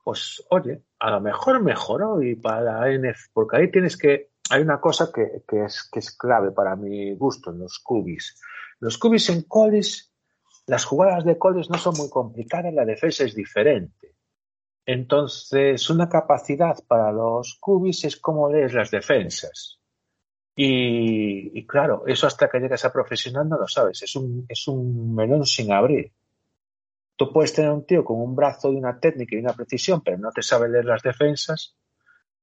[0.02, 4.62] pues oye, a lo mejor mejoró y para la NF, porque ahí tienes que, hay
[4.62, 8.36] una cosa que, es, que es clave para mi gusto en los cubis.
[8.80, 10.06] Los cubis en college,
[10.66, 14.16] las jugadas de college no son muy complicadas, la defensa es diferente.
[14.84, 19.79] Entonces, una capacidad para los cubis es cómo lees las defensas.
[20.56, 25.14] Y, claro, eso hasta que llegas a profesional no lo sabes, es un, es un
[25.14, 26.12] melón sin abrir.
[27.16, 30.18] Tú puedes tener un tío con un brazo y una técnica y una precisión, pero
[30.18, 31.76] no te sabe leer las defensas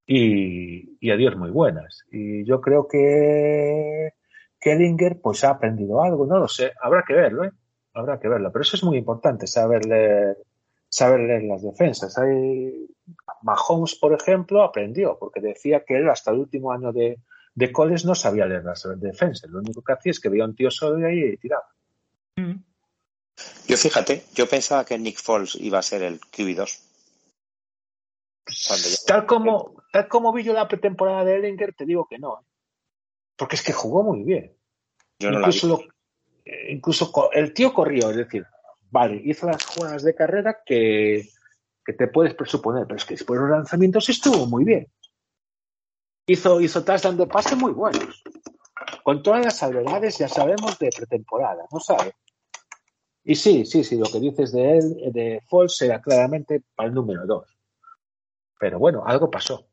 [0.06, 2.06] y, y adiós muy buenas.
[2.12, 4.14] Y yo creo que
[4.60, 7.52] Kellinger pues ha aprendido algo, no lo sé, habrá que verlo, ¿eh?
[7.94, 10.38] habrá que verlo, pero eso es muy importante, saber leer,
[10.88, 12.18] saber leer las defensas.
[12.18, 12.88] Hay,
[13.42, 17.20] Mahomes, por ejemplo, aprendió, porque decía que él hasta el último año de,
[17.58, 20.56] de college no sabía leer las defensas, lo único que hacía es que veía un
[20.56, 21.68] tío solo ahí y tiraba.
[22.36, 22.54] Mm.
[23.68, 26.84] Yo fíjate, yo pensaba que Nick Foles iba a ser el QB2.
[29.08, 32.40] Tal como, tal como vi yo la pretemporada de Ellinger, te digo que no.
[32.40, 32.46] ¿eh?
[33.36, 34.56] Porque es que jugó muy bien.
[35.18, 38.46] Yo no incluso, la lo, incluso el tío corrió, es decir,
[38.92, 41.28] vale, hizo las jugadas de carrera que,
[41.84, 44.88] que te puedes presuponer, pero es que después de los lanzamientos estuvo muy bien.
[46.28, 48.22] Hizo, hizo touchdown de pase muy buenos.
[49.04, 52.14] Con todas las salvedades, ya sabemos, de pretemporada, ¿no sabe?
[53.24, 56.96] Y sí, sí, sí, lo que dices de él, de Foles, era claramente para el
[56.96, 57.58] número dos.
[58.60, 59.68] Pero bueno, algo pasó.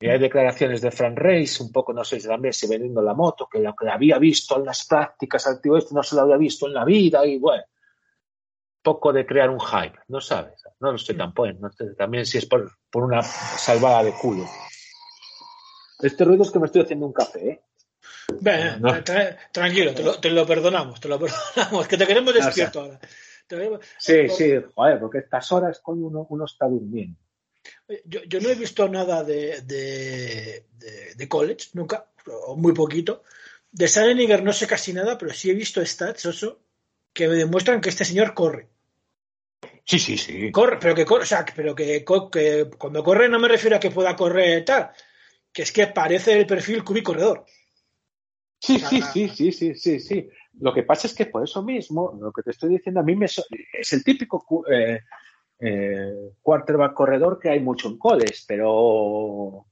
[0.00, 3.14] Y hay declaraciones de Frank Reis, un poco, no sé si también se vendiendo la
[3.14, 6.22] moto, que lo que había visto en las prácticas al tío este no se lo
[6.22, 7.64] había visto en la vida, y bueno,
[8.80, 12.38] poco de crear un hype, no sabes, no lo sé tampoco, no sé, también si
[12.38, 14.44] es por, por, una salvada de culo.
[16.00, 17.62] Este ruido es que me estoy haciendo un café, ¿eh?
[18.40, 19.02] Ven, no.
[19.02, 23.00] tra tranquilo, te lo, te lo, perdonamos, te lo perdonamos, que te queremos despierto ahora.
[23.96, 27.18] Sí, sí, joder, porque estas horas con uno, uno está durmiendo.
[28.04, 32.06] Yo, yo, no he visto nada de, de, de, de, college, nunca,
[32.46, 33.24] o muy poquito.
[33.70, 36.60] De Saleniger no sé casi nada, pero sí he visto stats, oso,
[37.12, 38.68] que me demuestran que este señor corre.
[39.84, 40.52] Sí, sí, sí.
[40.52, 43.80] Corre, pero que corre, o sea, pero que, que, cuando corre no me refiero a
[43.80, 44.90] que pueda correr tal,
[45.52, 47.44] que es que parece el perfil cubi corredor.
[48.60, 50.28] Sí, sí, sí, sí, sí, sí, sí.
[50.60, 53.14] Lo que pasa es que por eso mismo, lo que te estoy diciendo, a mí
[53.14, 55.00] me es el típico eh,
[55.60, 59.66] eh, quarterback corredor que hay mucho en coles, pero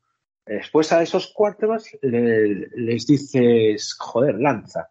[0.44, 4.90] después a esos quarterbacks le, les dices, joder, lanza.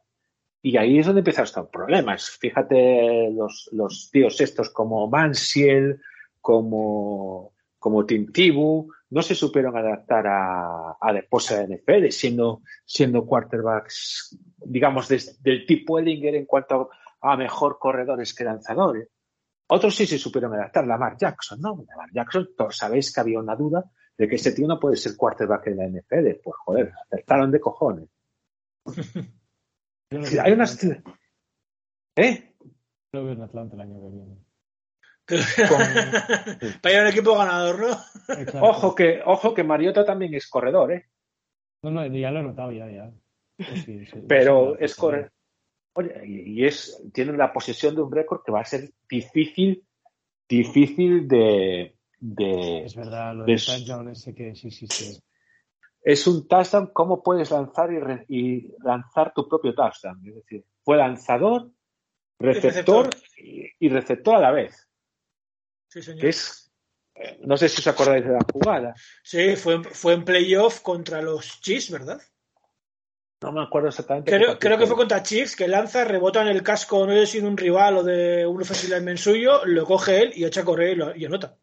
[0.61, 2.29] Y ahí es donde empiezan estos problemas.
[2.29, 6.01] Fíjate los, los tíos estos como Mansiel,
[6.41, 7.54] como,
[7.85, 13.27] como Tim Tibu, no se supieron adaptar a, a la esposa de NFL, siendo, siendo
[13.27, 16.89] quarterbacks, digamos, de, del tipo Ellinger en cuanto
[17.21, 19.07] a, mejor corredores que lanzadores.
[19.67, 20.87] Otros sí se supieron adaptar.
[20.87, 21.85] Lamar Jackson, ¿no?
[21.87, 23.83] Lamar Jackson, todos sabéis que había una duda
[24.17, 26.39] de que ese tío no puede ser quarterback en la NFL.
[26.43, 28.09] Pues joder, acertaron de cojones.
[30.43, 30.83] Hay unas.
[32.15, 32.55] ¿Eh?
[33.11, 34.44] Lo veo en Atlanta el año que viene.
[36.81, 37.89] Para ir a un equipo ganador, ¿no?
[38.35, 38.61] Exacto.
[38.63, 41.05] Ojo que, ojo que Mariota también es corredor, ¿eh?
[41.83, 43.11] No, no, ya lo he notado, ya, ya.
[43.57, 45.31] Sí, sí, Pero sí, es corredor.
[45.93, 49.85] Oye, y y es, tiene la posesión de un récord que va a ser difícil,
[50.49, 55.17] difícil de, de, Es verdad, lo de- de touchdown ese que sí, sí, sí.
[56.03, 60.19] es un touchdown, cómo puedes lanzar y, re- y lanzar tu propio touchdown.
[60.27, 61.71] Es decir, fue lanzador,
[62.39, 64.84] receptor y, y receptor a la vez.
[65.95, 66.25] Sí, señor.
[66.25, 66.73] Es,
[67.15, 68.93] eh, no sé si os acordáis de la jugada.
[69.23, 72.21] Sí, fue, fue en playoff contra los Chiefs, ¿verdad?
[73.41, 74.29] No me acuerdo exactamente.
[74.29, 77.47] Creo, que fue contra Chiefs, que lanza, rebota en el casco, no sé si de
[77.47, 80.91] un rival o de un offensive lineman suyo, lo coge él y echa a correr
[80.91, 81.57] y, lo, y anota.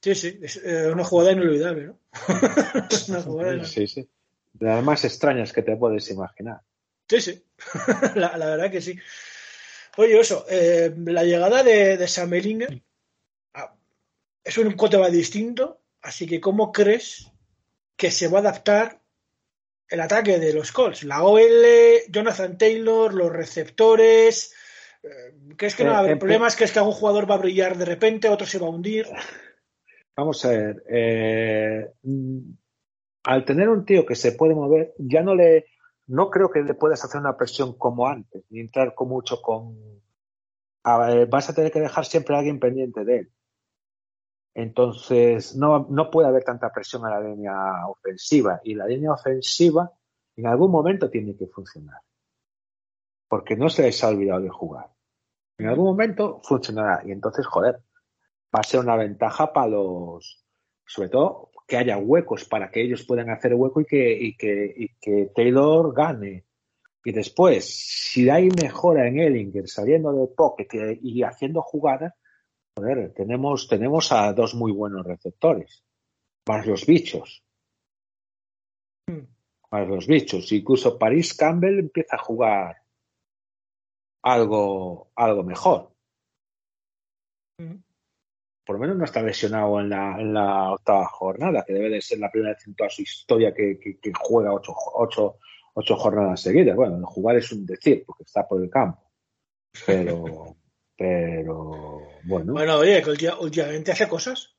[0.00, 1.98] Sí, sí, es eh, una jugada inolvidable, ¿no?
[2.88, 3.86] Es una jugada inolvidable.
[3.86, 4.08] Sí, sí.
[4.54, 6.62] De las más extrañas que te puedes imaginar.
[7.06, 7.44] Sí, sí.
[8.14, 8.98] la, la verdad que sí.
[9.96, 12.82] Oye, eso, eh, la llegada de, de Sam Ellinger
[13.54, 13.74] ah,
[14.44, 17.30] es un quarterback distinto, así que ¿cómo crees
[17.96, 19.00] que se va a adaptar
[19.88, 21.02] el ataque de los Colts?
[21.04, 21.42] La OL,
[22.08, 24.54] Jonathan Taylor, los receptores.
[25.02, 25.08] eh,
[25.56, 26.56] ¿Crees que no va a Eh, haber en- problemas?
[26.56, 29.06] ¿Crees que algún jugador va a brillar de repente, otro se va a hundir?
[30.16, 30.84] Vamos a ver.
[30.88, 31.88] eh,
[33.24, 35.66] al tener un tío que se puede mover, ya no le.
[36.10, 40.02] No creo que le puedas hacer una presión como antes, ni entrar con mucho con.
[40.82, 43.32] a ver, vas a tener que dejar siempre a alguien pendiente de él.
[44.52, 48.60] Entonces, no, no puede haber tanta presión a la línea ofensiva.
[48.64, 49.92] Y la línea ofensiva
[50.34, 52.00] en algún momento tiene que funcionar.
[53.28, 54.90] Porque no se les ha olvidado de jugar.
[55.58, 57.02] En algún momento funcionará.
[57.06, 57.84] Y entonces, joder,
[58.52, 60.44] va a ser una ventaja para los,
[60.84, 64.74] sobre todo, que haya huecos para que ellos puedan hacer hueco y que, y que,
[64.76, 66.44] y que Taylor gane.
[67.04, 70.66] Y después, si hay mejora en Ellinger saliendo del pocket
[71.00, 72.12] y haciendo jugadas,
[72.76, 75.84] joder, tenemos, tenemos a dos muy buenos receptores,
[76.48, 77.44] más los bichos.
[79.70, 80.50] Más los bichos.
[80.50, 82.82] Incluso Paris Campbell empieza a jugar
[84.22, 85.92] algo, algo mejor.
[88.70, 92.00] Por lo menos no está lesionado en la, en la octava jornada, que debe de
[92.00, 95.38] ser la primera vez en toda su historia que, que, que juega ocho, ocho,
[95.74, 96.76] ocho jornadas seguidas.
[96.76, 99.10] Bueno, jugar es un decir, porque está por el campo.
[99.84, 100.54] Pero,
[100.96, 102.52] pero, bueno.
[102.52, 104.54] Bueno, oye, que últimamente hace cosas.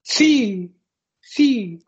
[0.00, 0.74] Sí,
[1.20, 1.84] sí,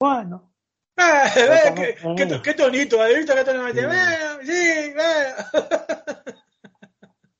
[0.00, 0.52] bueno.
[0.96, 2.14] Ah, ve, como- qué, eh.
[2.16, 3.80] qué to- qué tonito, ¿has visto qué tonito?
[4.42, 4.52] Sí.
[4.52, 5.36] Sí, bueno.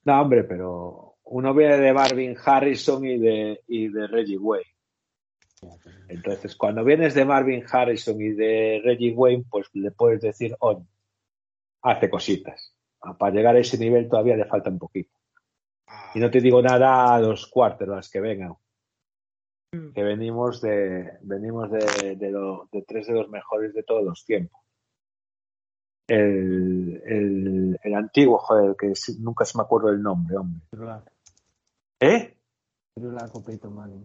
[0.05, 4.71] No, hombre, pero uno viene de Marvin Harrison y de, y de Reggie Wayne.
[6.09, 10.85] Entonces, cuando vienes de Marvin Harrison y de Reggie Wayne, pues le puedes decir, oye,
[11.83, 12.75] hace cositas.
[13.01, 15.11] Ah, Para llegar a ese nivel todavía le falta un poquito.
[16.15, 18.55] Y no te digo nada a los quarterbacks que vengan.
[19.73, 19.93] Mm.
[19.93, 24.25] Que venimos de, venimos de, de, lo- de tres de los mejores de todos los
[24.25, 24.61] tiempos.
[26.09, 30.61] El, el, el antiguo, joder, que nunca se me acuerdo el nombre, hombre.
[32.01, 32.37] ¿Eh?
[33.45, 34.05] Peyton Manning.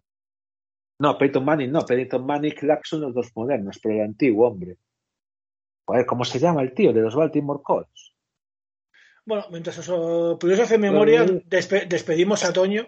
[1.00, 4.48] No, Peyton Manning, no, Peyton Manning y Clark son los dos modernos, pero el antiguo,
[4.48, 4.78] hombre.
[5.88, 8.14] Joder, ¿cómo se llama el tío de los Baltimore Colts?
[9.26, 12.88] Bueno, mientras eso Pudieras hacer memoria, despe- despedimos a Toño,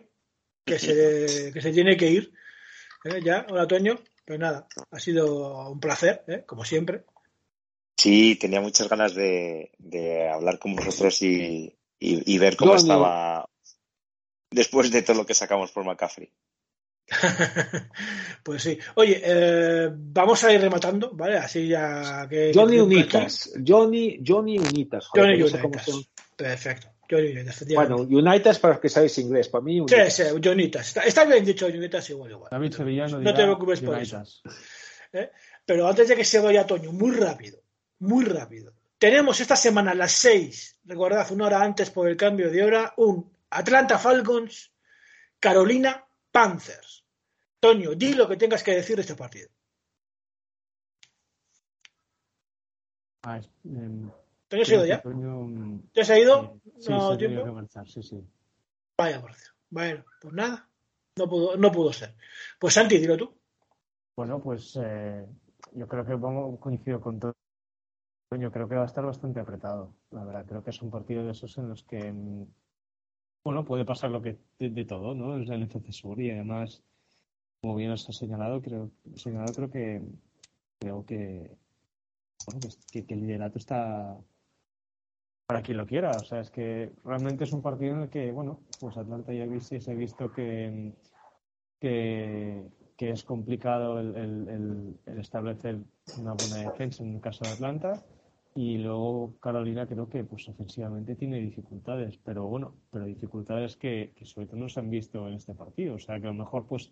[0.66, 2.34] que se, que se tiene que ir.
[3.06, 3.20] ¿eh?
[3.24, 3.96] Ya, hola Toño.
[4.26, 6.44] Pues nada, ha sido un placer, ¿eh?
[6.46, 7.04] como siempre.
[7.98, 13.50] Sí, tenía muchas ganas de, de hablar con vosotros y, y, y ver cómo estaba
[14.54, 16.30] después de todo lo que sacamos por McCaffrey.
[18.44, 18.78] pues sí.
[18.96, 21.38] Oye, eh, vamos a ir rematando, ¿vale?
[21.38, 22.52] Así ya que.
[22.54, 23.52] Johnny Unitas.
[23.66, 25.08] Johnny, Johnny Unitas.
[25.08, 25.86] joder, Johnny no Unitas.
[25.86, 26.04] son.
[26.36, 26.88] Perfecto.
[27.10, 27.98] Johnny Unitas, Bueno.
[27.98, 29.50] Unitas para los que sabéis inglés.
[29.50, 30.14] Para mí, Sí, Unitas.
[30.14, 30.88] sí, Johnnitas.
[30.88, 32.50] Está, está bien dicho Johnnitas igual, igual.
[32.50, 34.42] David Sevillano No te preocupes por Unitas.
[35.66, 37.60] Pero antes de que se vaya Toño, muy rápido,
[38.00, 38.74] muy rápido.
[38.98, 42.94] Tenemos esta semana a las 6, recordad, una hora antes por el cambio de hora,
[42.98, 44.72] un Atlanta Falcons,
[45.40, 47.06] Carolina Panthers.
[47.60, 49.50] Toño, di lo que tengas que decir de este partido.
[53.24, 54.12] Ah, es- em,
[54.50, 55.02] ¿Toño se ha ido ya?
[55.02, 56.60] Toño, ¿Ya se ha ido?
[56.76, 57.54] sí, sí, ¿No ha tiempo?
[57.54, 58.22] marchar, sí, sí.
[58.98, 59.32] Vaya por.
[59.70, 60.70] Bueno, pues nada,
[61.18, 62.16] no pudo, no pudo ser.
[62.60, 63.34] Pues Santi, dilo tú.
[64.16, 65.26] Bueno, pues eh,
[65.72, 67.34] yo creo que coincido con todo.
[68.38, 70.46] Yo creo que va a estar bastante apretado, la verdad.
[70.48, 72.46] Creo que es un partido de esos en los que, mm,
[73.44, 75.38] bueno, puede pasar lo que de, de todo, ¿no?
[75.38, 76.84] Es el NFC Sur y además,
[77.62, 80.02] como bien os ha señalado, creo, señalado, creo que
[80.80, 81.50] creo que,
[82.46, 84.18] bueno, que, el liderato está
[85.46, 86.20] para quien lo quiera.
[86.20, 89.46] O sea, es que realmente es un partido en el que, bueno, pues Atlanta ya
[89.46, 90.94] viste, se ha visto que,
[91.80, 95.80] que, es complicado el- el establecer
[96.16, 98.02] una buena defensa en el caso de Atlanta.
[98.56, 104.26] Y luego Carolina creo que pues ofensivamente tiene dificultades, pero bueno, pero dificultades que, que
[104.26, 105.96] sobre todo no se han visto en este partido.
[105.96, 106.92] O sea que a lo mejor pues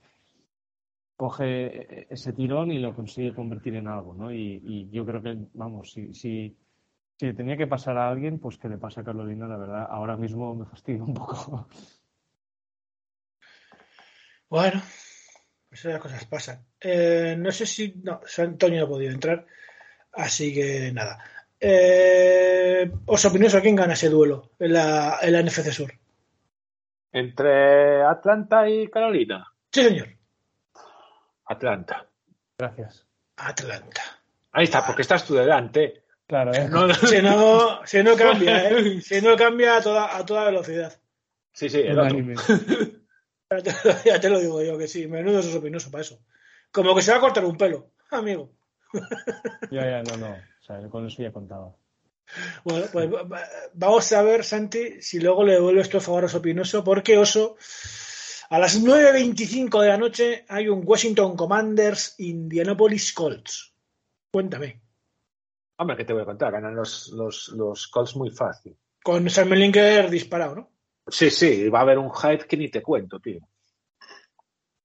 [1.22, 4.34] coge ese tirón y lo consigue convertir en algo, ¿no?
[4.34, 6.58] Y, yo creo que, vamos, si, si,
[7.16, 9.88] si tenía que pasar a alguien, pues que le pase a Carolina, la verdad.
[9.88, 11.68] Ahora mismo me fastidia un poco.
[14.50, 14.82] Bueno,
[15.70, 16.66] pues esas cosas pasan.
[16.80, 17.94] Eh, no sé si.
[18.04, 19.46] No, Antonio ha podido entrar.
[20.12, 21.24] Así que nada.
[21.64, 25.94] Eh, ¿Os opináis a quién gana ese duelo en la, en la NFC Sur?
[27.12, 29.46] Entre Atlanta y Carolina.
[29.72, 30.10] Sí, señor.
[31.46, 32.08] Atlanta.
[32.58, 33.06] Gracias.
[33.36, 34.02] Atlanta.
[34.54, 36.04] Ahí está, porque estás tú delante.
[36.26, 36.68] Claro, ¿eh?
[36.68, 36.94] No, no.
[36.96, 39.02] Si no, si no cambia, ¿eh?
[39.02, 41.00] Si no cambia a toda, a toda velocidad.
[41.54, 42.16] Sí, sí, el otro.
[42.16, 42.36] Unánime.
[43.52, 43.74] Ya te,
[44.06, 46.24] ya te lo digo yo que sí, menudo es opinoso para eso.
[46.72, 48.54] Como que se va a cortar un pelo, amigo.
[49.70, 50.38] Ya, ya, no, no.
[50.80, 51.76] Sea, con eso ya contaba.
[52.64, 56.26] Bueno, pues va- va- vamos a ver, Santi, si luego le devuelves tu favor a
[56.28, 57.58] Oso Pinoso, porque Oso,
[58.50, 63.74] a las 9.25 de la noche hay un Washington Commanders Indianapolis Colts.
[64.32, 64.82] Cuéntame.
[65.78, 66.52] Hombre, ¿qué te voy a contar?
[66.52, 68.78] Ganan los, los, los Colts muy fácil.
[69.04, 70.70] Con Sam Melinker disparado, ¿no?
[71.08, 73.40] Sí, sí, va a haber un hype que ni te cuento, tío.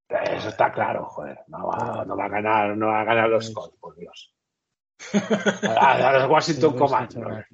[0.08, 1.40] Eso está claro, joder.
[1.48, 4.32] No va, no va a ganar, no va a ganar los Colts, por Dios.
[5.62, 7.46] A, a los Washington Commanders.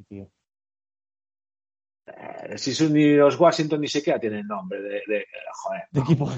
[2.56, 5.82] si son ni los Washington ni siquiera tienen nombre de, de- joder.
[5.90, 6.30] De equipo.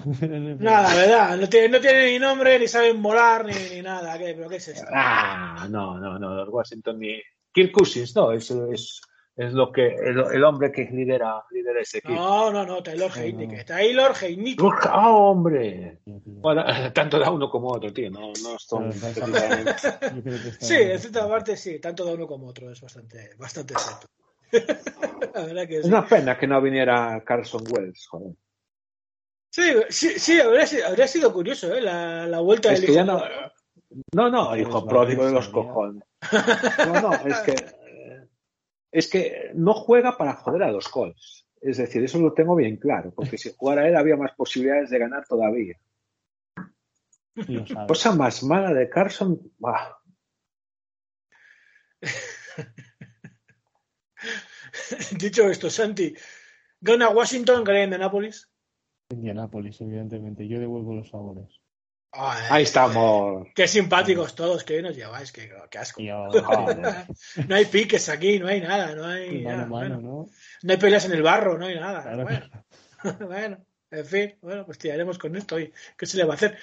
[0.63, 4.19] Nada, la verdad, no tiene, no tiene ni nombre, ni saben volar, ni, ni nada.
[4.19, 4.87] ¿Qué, ¿Pero qué es esto?
[4.93, 7.21] Ah, no, no, no, los Washington ni
[7.53, 9.01] Kirk Cousins, no, es, es,
[9.37, 12.15] es lo que el, el hombre que lidera, lidera ese equipo.
[12.15, 13.57] No, no, no, Taylor No, Heineke.
[13.59, 13.65] no.
[13.65, 14.65] Taylor Heineke.
[14.85, 15.99] ¡Ah, hombre!
[16.07, 16.65] Bueno,
[16.95, 18.11] tanto da uno como otro, tío.
[18.11, 18.93] No, no son
[20.61, 24.07] Sí, en cierta parte sí, tanto de uno como otro, es bastante, bastante cierto.
[25.35, 28.35] la verdad que Es una pena que no viniera Carson Wells, joder.
[29.51, 31.81] Sí, sí, sí, habría, sido- habría sido curioso, ¿eh?
[31.81, 33.01] La, la vuelta Es del que hijo.
[33.01, 33.23] ya no.
[34.15, 36.03] No, no, hijo pródigo de los cojones.
[36.87, 37.55] No, no, es que.
[38.95, 41.49] Es que no juega para joder a los Colts.
[41.61, 45.01] Es decir, eso lo tengo bien claro, porque si jugara él había más posibilidades de
[45.01, 45.77] ganar todavía.
[47.89, 49.53] Cosa más mala de Carson.
[49.59, 49.99] bah,
[55.19, 56.15] Dicho esto, Santi,
[56.81, 58.49] gana Washington, gana Indianapolis.
[59.11, 60.47] Indianápolis, evidentemente.
[60.47, 61.64] Yo devuelvo los sabores.
[62.17, 63.49] Ay, Ahí estamos.
[63.55, 66.01] Qué simpáticos todos, que nos lleváis, qué, qué asco.
[67.49, 70.01] No hay piques aquí, no hay nada, no hay, mano nada, a mano, bueno.
[70.01, 70.27] ¿no?
[70.63, 72.03] no hay peleas en el barro, no hay nada.
[72.03, 72.49] Claro, Bueno,
[73.29, 76.57] bueno, en fin, bueno, pues tiraremos con esto y ¿qué se le va a hacer?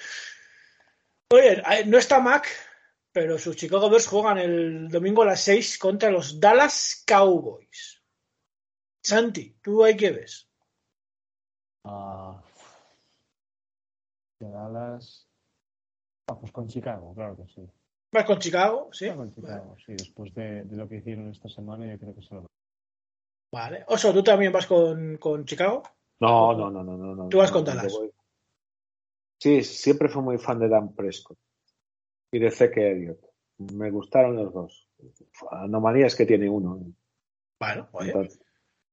[1.30, 2.48] Oye, eh, no está Mac,
[3.12, 8.02] pero sus Chicago Bears juegan el domingo a las 6 contra los Dallas Cowboys.
[9.02, 10.48] Santi, ¿tú ahí qué ves?
[11.84, 12.42] Ah,
[14.38, 15.28] de Dallas.
[16.32, 17.60] Ah, pues con Chicago, claro que sí.
[18.10, 18.88] ¿Vas con Chicago?
[18.92, 19.06] Sí.
[19.08, 19.92] Ah, con Chicago, sí.
[19.92, 22.46] Después de, de lo que hicieron esta semana, yo creo que se lo
[23.52, 23.84] Vale.
[23.88, 25.82] Oso, ¿tú también vas con, con Chicago?
[26.20, 27.14] No, no, no, no, no.
[27.14, 27.92] no Tú vas no, con Dallas.
[27.92, 28.10] voy-
[29.38, 31.36] Sí, siempre fui muy fan de Dan Prescott
[32.30, 33.20] y de Zeke Elliott.
[33.58, 34.88] Me gustaron los dos.
[35.50, 36.80] Anomalías que tiene uno.
[37.60, 38.40] Bueno, oye, Entonces,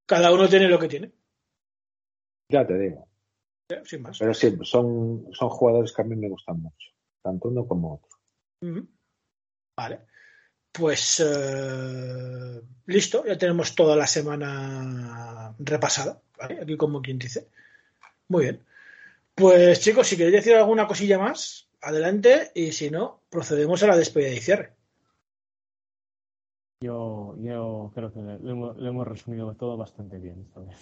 [0.05, 1.11] cada uno tiene lo que tiene,
[2.49, 3.07] ya te digo.
[3.85, 4.17] sin más.
[4.19, 6.89] Pero sí, son, son jugadores que a mí me gustan mucho.
[7.21, 8.17] Tanto uno como otro.
[9.77, 10.05] Vale.
[10.71, 16.59] Pues eh, listo, ya tenemos toda la semana repasada, ¿vale?
[16.61, 17.47] Aquí como quien dice.
[18.27, 18.65] Muy bien.
[19.33, 23.97] Pues chicos, si queréis decir alguna cosilla más, adelante, y si no, procedemos a la
[23.97, 24.73] despedida y cierre.
[26.81, 30.77] Yo, yo creo que lo hemos, lo hemos resumido todo bastante bien esta vez.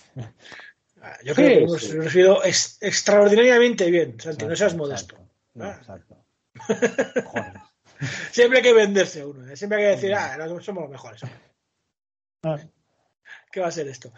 [1.02, 1.92] Ah, Yo Sí, creo que hemos sí.
[1.98, 5.16] resumido ex- extraordinariamente bien, Santi, no seas modesto.
[5.16, 5.34] exacto.
[5.56, 5.76] No, Ah.
[5.80, 6.26] exacto.
[6.60, 7.54] Joder.
[8.32, 9.56] Siempre hay que venderse uno, ¿eh?
[9.58, 11.22] siempre hay que decir, ah, no, somos los mejores.
[12.44, 12.60] Ah,
[13.52, 14.12] ¿Qué va a ser esto?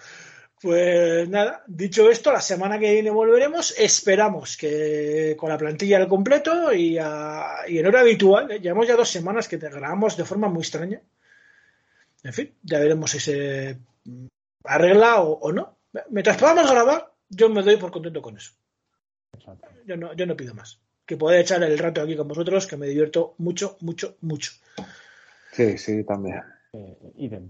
[0.61, 3.73] Pues nada, dicho esto, la semana que viene volveremos.
[3.77, 8.51] Esperamos que con la plantilla al completo y, a- y en hora habitual.
[8.51, 8.59] ¿eh?
[8.59, 11.01] Llevamos ya dos semanas que te grabamos de forma muy extraña.
[12.23, 14.27] En fin, ya veremos si se mm,
[14.65, 15.77] arregla o, o no.
[16.09, 18.51] Mientras podamos grabar, yo me doy por contento con eso.
[19.85, 20.81] Yo no, yo no pido más.
[21.09, 24.51] Que poder echar el rato aquí con vosotros, que me divierto mucho, mucho, mucho.
[25.51, 26.43] Sí, sí, también.
[26.71, 27.49] Eh, idem.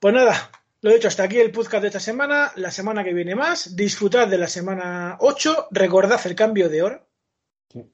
[0.00, 0.50] Pues nada,
[0.80, 2.50] lo dicho, hasta aquí el podcast de esta semana.
[2.56, 3.76] La semana que viene más.
[3.76, 5.68] Disfrutad de la semana 8.
[5.70, 7.06] Recordad el cambio de hora.
[7.72, 7.88] Sí.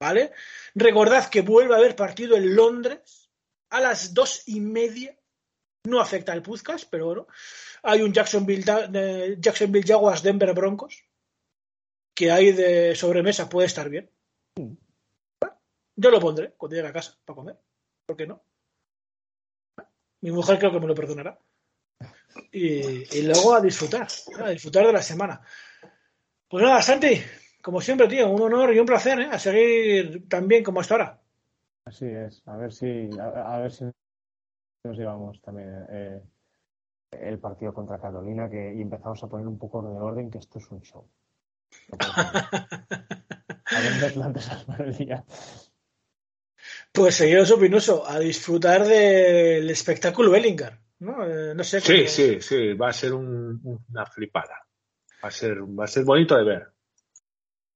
[0.00, 0.32] ¿Vale?
[0.74, 3.28] Recordad que vuelve a haber partido en Londres
[3.68, 5.14] a las dos y media.
[5.84, 7.26] No afecta al podcast, pero bueno.
[7.82, 11.04] Hay un Jacksonville, Jacksonville Jaguars Denver Broncos.
[12.20, 14.10] Que hay de sobremesa, puede estar bien.
[15.96, 17.58] Yo lo pondré cuando llegue a casa para comer.
[18.04, 18.42] ¿Por qué no?
[20.20, 21.38] Mi mujer creo que me lo perdonará.
[22.52, 24.06] Y, luego a disfrutar,
[24.38, 25.40] a disfrutar de la semana.
[26.46, 27.22] Pues nada, Santi,
[27.62, 29.28] como siempre, tío, un honor y un placer, ¿eh?
[29.32, 31.22] A seguir tan bien como hasta ahora.
[31.86, 32.42] Así es.
[32.44, 33.84] A ver si, a, a ver si
[34.84, 36.22] nos llevamos también eh,
[37.12, 40.58] el partido contra Carolina que, y empezamos a poner un poco de orden, que esto
[40.58, 41.08] es un show.
[41.90, 42.06] No.
[42.06, 42.82] A
[44.78, 45.24] al día.
[46.92, 51.24] Pues seguiros opinoso, a disfrutar del espectáculo Ellingar, ¿no?
[51.24, 51.80] Eh, no sé.
[51.80, 53.60] Sí, sí, sí, va a ser un-
[53.90, 54.66] una flipada.
[55.22, 56.68] Va a ser, va a ser bonito de ver.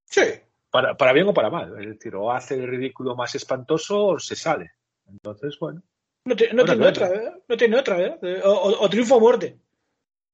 [0.07, 0.23] Sí,
[0.71, 1.79] Para, para bien o para mal.
[1.81, 4.73] Es decir, o hace el ridículo más espantoso o se sale.
[5.07, 5.83] Entonces, bueno.
[6.25, 7.33] no, ti- no tiene otra, ¿eh?
[7.49, 8.19] No tiene otra, ¿eh?
[8.23, 9.59] Eh, O, o- o triunfo o muerte.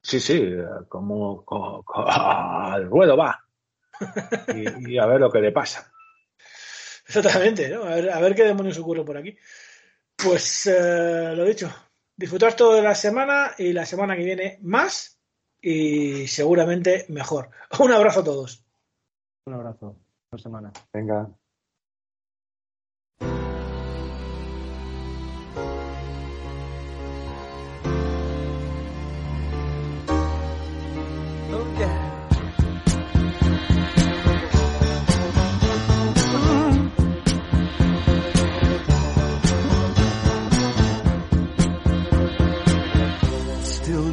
[0.03, 3.45] Sí, sí, eh, como, como- como- al ruedo va.
[4.55, 5.93] Y, y a ver lo que le pasa.
[7.07, 7.83] Exactamente, ¿no?
[7.85, 9.37] A ver, a ver qué demonios ocurre por aquí.
[10.17, 11.73] Pues eh, lo dicho,
[12.17, 15.19] disfrutar toda la semana y la semana que viene más
[15.61, 17.51] y seguramente mejor.
[17.81, 18.65] Un abrazo a todos.
[19.47, 19.97] Un abrazo.
[20.37, 20.73] semana.
[20.93, 21.29] Venga.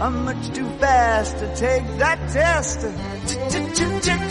[0.00, 2.80] I'm much too fast to take that test.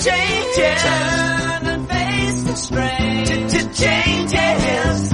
[0.06, 0.82] Changes.
[0.84, 3.26] Turn and face the strain.
[3.74, 5.10] Changes.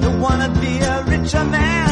[0.00, 1.91] Don't wanna be a richer man.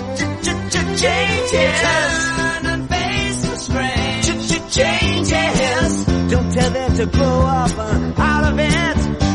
[0.97, 1.81] Changes.
[2.37, 4.21] Turn and face the strain.
[4.69, 6.05] Changes.
[6.31, 9.30] Don't tell them to grow up uh, out of it.